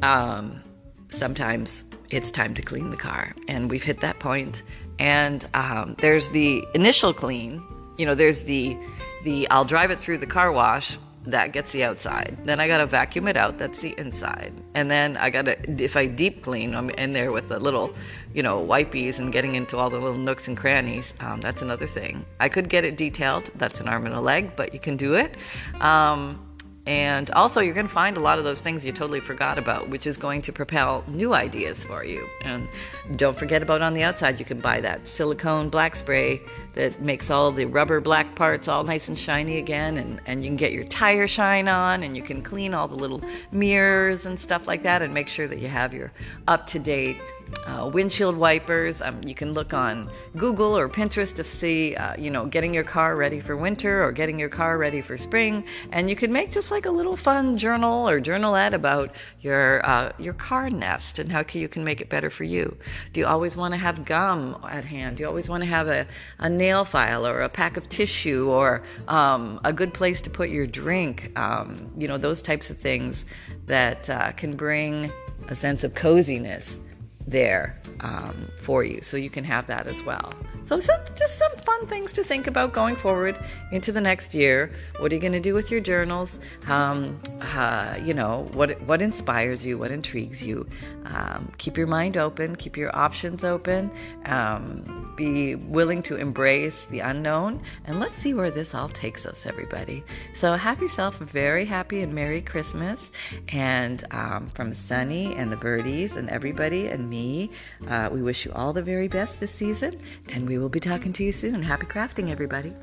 um, 0.02 0.62
sometimes 1.10 1.84
it's 2.10 2.32
time 2.32 2.54
to 2.54 2.62
clean 2.62 2.90
the 2.90 2.98
car. 2.98 3.34
And 3.48 3.70
we've 3.70 3.84
hit 3.84 4.02
that 4.02 4.20
point. 4.20 4.64
And 5.00 5.46
um, 5.54 5.96
there's 6.00 6.30
the 6.30 6.64
initial 6.74 7.14
clean, 7.14 7.64
you 7.98 8.06
know, 8.06 8.16
there's 8.16 8.44
the, 8.44 8.78
the 9.24 9.50
I'll 9.50 9.66
drive 9.66 9.92
it 9.92 10.00
through 10.00 10.20
the 10.20 10.28
car 10.28 10.52
wash 10.52 10.98
that 11.28 11.52
gets 11.52 11.72
the 11.72 11.84
outside. 11.84 12.38
Then 12.44 12.60
I 12.60 12.68
gotta 12.68 12.86
vacuum 12.86 13.28
it 13.28 13.38
out, 13.38 13.58
that's 13.58 13.82
the 13.82 13.96
inside. 13.98 14.54
And 14.74 14.90
then 14.90 15.18
I 15.18 15.30
gotta, 15.30 15.58
if 15.82 15.96
I 15.96 16.08
deep 16.08 16.44
clean, 16.44 16.76
I'm 16.76 16.90
in 16.92 17.14
there 17.14 17.32
with 17.32 17.52
a 17.52 17.60
little, 17.60 17.96
you 18.34 18.44
know, 18.44 18.66
wipies 18.66 19.20
and 19.20 19.32
getting 19.32 19.56
into 19.56 19.78
all 19.78 19.90
the 19.90 20.00
little 20.00 20.18
nooks 20.18 20.48
and 20.48 20.56
crannies. 20.56 21.14
Um, 21.20 21.42
that's 21.42 21.62
another 21.62 21.88
thing. 21.88 22.26
I 22.40 22.50
could 22.50 22.70
get 22.70 22.86
it 22.86 22.98
detailed, 22.98 23.50
that's 23.56 23.80
an 23.80 23.88
arm 23.88 24.06
and 24.06 24.16
a 24.16 24.22
leg, 24.22 24.56
but 24.56 24.74
you 24.74 24.80
can 24.80 24.98
do 24.98 25.16
it. 25.16 25.36
Um, 25.82 26.45
and 26.88 27.32
also, 27.32 27.62
you're 27.62 27.74
going 27.74 27.88
to 27.88 27.94
find 27.94 28.16
a 28.16 28.20
lot 28.20 28.38
of 28.38 28.44
those 28.44 28.62
things 28.62 28.86
you 28.86 28.92
totally 28.92 29.20
forgot 29.20 29.58
about, 29.58 29.90
which 29.90 30.06
is 30.06 30.18
going 30.18 30.44
to 30.44 30.54
propel 30.54 31.04
new 31.08 31.34
ideas 31.34 31.84
for 31.84 32.04
you. 32.04 32.28
And 32.42 32.68
don't 33.16 33.36
forget 33.36 33.64
about 33.64 33.82
on 33.82 33.94
the 33.94 34.04
outside, 34.04 34.38
you 34.38 34.46
can 34.46 34.60
buy 34.60 34.82
that 34.82 35.08
silicone 35.08 35.70
black 35.70 35.96
spray 35.96 36.42
that 36.76 37.02
makes 37.02 37.32
all 37.32 37.52
the 37.52 37.66
rubber 37.66 38.02
black 38.02 38.36
parts 38.36 38.68
all 38.68 38.84
nice 38.84 39.08
and 39.08 39.18
shiny 39.18 39.58
again. 39.58 39.98
And, 39.98 40.22
and 40.28 40.44
you 40.44 40.50
can 40.50 40.58
get 40.58 40.74
your 40.74 40.84
tire 40.84 41.28
shine 41.28 41.68
on, 41.68 42.04
and 42.04 42.16
you 42.16 42.22
can 42.22 42.44
clean 42.44 42.76
all 42.76 42.88
the 42.88 42.96
little 42.96 43.22
mirrors 43.52 44.28
and 44.28 44.40
stuff 44.40 44.68
like 44.68 44.84
that, 44.84 45.02
and 45.02 45.12
make 45.12 45.28
sure 45.28 45.48
that 45.48 45.58
you 45.58 45.68
have 45.68 45.92
your 45.92 46.12
up 46.48 46.68
to 46.68 46.78
date 46.78 47.18
uh, 47.66 47.90
windshield 47.92 48.36
wipers. 48.36 49.02
Um, 49.02 49.22
you 49.24 49.36
can 49.36 49.54
look 49.54 49.74
on 49.74 50.10
Google 50.38 50.78
or 50.78 50.88
Pinterest 50.90 51.34
to 51.36 51.44
see, 51.44 51.96
uh, 51.96 52.16
you 52.18 52.30
know, 52.30 52.46
getting 52.46 52.74
your 52.74 52.84
car 52.84 53.16
ready 53.16 53.40
for 53.40 53.56
winter 53.56 54.04
or 54.04 54.12
getting 54.12 54.40
your 54.40 54.50
car 54.50 54.78
ready 54.78 55.02
for 55.02 55.18
spring. 55.18 55.64
And 55.92 56.10
you 56.10 56.16
can 56.16 56.32
make 56.32 56.52
just 56.52 56.72
like 56.72 56.86
a 56.86 56.92
little 56.92 57.18
fun 57.18 57.58
journal 57.58 58.08
or 58.08 58.20
journalette 58.20 58.74
about 58.74 59.14
your 59.42 59.86
uh, 59.86 60.12
your 60.18 60.34
car 60.34 60.70
nest 60.70 61.20
and 61.20 61.32
how 61.32 61.44
you 61.54 61.68
can 61.68 61.84
make 61.84 62.02
it 62.02 62.10
better 62.10 62.30
for 62.30 62.44
you. 62.44 62.78
Do 63.14 63.20
you 63.20 63.28
always 63.28 63.56
want 63.56 63.74
to 63.74 63.78
have 63.78 64.06
gum 64.06 64.60
at 64.70 64.86
hand? 64.86 65.18
Do 65.18 65.22
you 65.22 65.28
always 65.28 65.50
want 65.50 65.64
to 65.64 65.70
have 65.70 65.88
a, 65.88 66.08
a 66.40 66.50
nail 66.50 66.86
file 66.86 67.26
or 67.26 67.42
a 67.42 67.50
pack 67.50 67.78
of 67.78 67.88
tissue 67.90 68.50
or 68.50 68.84
um, 69.08 69.60
a 69.64 69.72
good 69.72 69.94
place 69.94 70.22
to 70.24 70.30
put 70.30 70.50
your 70.50 70.68
drink? 70.68 71.32
Um, 71.38 71.92
you 71.98 72.08
know, 72.08 72.18
those 72.18 72.42
types 72.42 72.70
of 72.70 72.78
things 72.78 73.26
that 73.68 74.10
uh, 74.10 74.32
can 74.34 74.56
bring 74.56 75.12
a 75.48 75.56
sense 75.56 75.84
of 75.84 75.94
coziness 75.94 76.80
there 77.28 77.76
um, 78.00 78.50
for 78.60 78.84
you. 78.84 79.02
So 79.02 79.18
you 79.18 79.30
can 79.30 79.44
have 79.44 79.68
that 79.68 79.88
as 79.88 80.04
well. 80.04 80.34
So, 80.66 80.80
so, 80.80 80.94
just 81.16 81.38
some 81.38 81.52
fun 81.58 81.86
things 81.86 82.12
to 82.14 82.24
think 82.24 82.48
about 82.48 82.74
going 82.74 82.96
forward 82.96 83.38
into 83.72 83.92
the 83.92 84.02
next 84.02 84.34
year. 84.34 84.72
What 84.98 85.12
are 85.12 85.16
you 85.16 85.22
going 85.22 85.34
to 85.34 85.40
do 85.40 85.54
with 85.54 85.70
your 85.70 85.80
journals? 85.80 86.40
Um, 86.66 87.20
uh, 87.40 88.00
you 88.04 88.16
know, 88.16 88.50
what, 88.52 88.82
what 88.82 89.00
inspires 89.00 89.64
you? 89.64 89.78
What 89.78 89.92
intrigues 89.92 90.44
you? 90.44 90.68
Um, 91.06 91.52
keep 91.60 91.78
your 91.78 91.86
mind 91.86 92.18
open, 92.18 92.56
keep 92.56 92.78
your 92.78 92.96
options 92.96 93.44
open. 93.44 93.92
Um, 94.26 95.14
be 95.16 95.56
willing 95.56 96.02
to 96.04 96.18
embrace 96.18 96.86
the 96.86 97.00
unknown, 97.00 97.62
and 97.86 98.00
let's 98.00 98.16
see 98.16 98.34
where 98.34 98.52
this 98.52 98.74
all 98.74 98.90
takes 98.90 99.26
us, 99.26 99.46
everybody. 99.46 100.04
So, 100.34 100.56
have 100.56 100.82
yourself 100.82 101.22
a 101.22 101.26
very 101.26 101.66
happy 101.66 102.02
and 102.02 102.16
Merry 102.16 102.42
Christmas. 102.42 103.12
And 103.50 104.04
um, 104.12 104.48
from 104.48 104.74
Sunny 104.74 105.36
and 105.36 105.52
the 105.52 105.58
birdies 105.58 106.16
and 106.16 106.28
everybody 106.30 106.88
and 106.88 107.08
me, 107.08 107.52
uh, 107.88 108.10
we 108.12 108.22
wish 108.22 108.46
you 108.46 108.52
all 108.54 108.74
the 108.74 108.82
very 108.82 109.08
best 109.08 109.40
this 109.40 109.52
season, 109.52 110.00
and 110.30 110.48
we 110.48 110.58
will 110.58 110.70
be 110.70 110.80
talking 110.80 111.14
to 111.14 111.24
you 111.24 111.32
soon. 111.32 111.62
Happy 111.62 111.86
crafting, 111.86 112.30
everybody. 112.30 112.74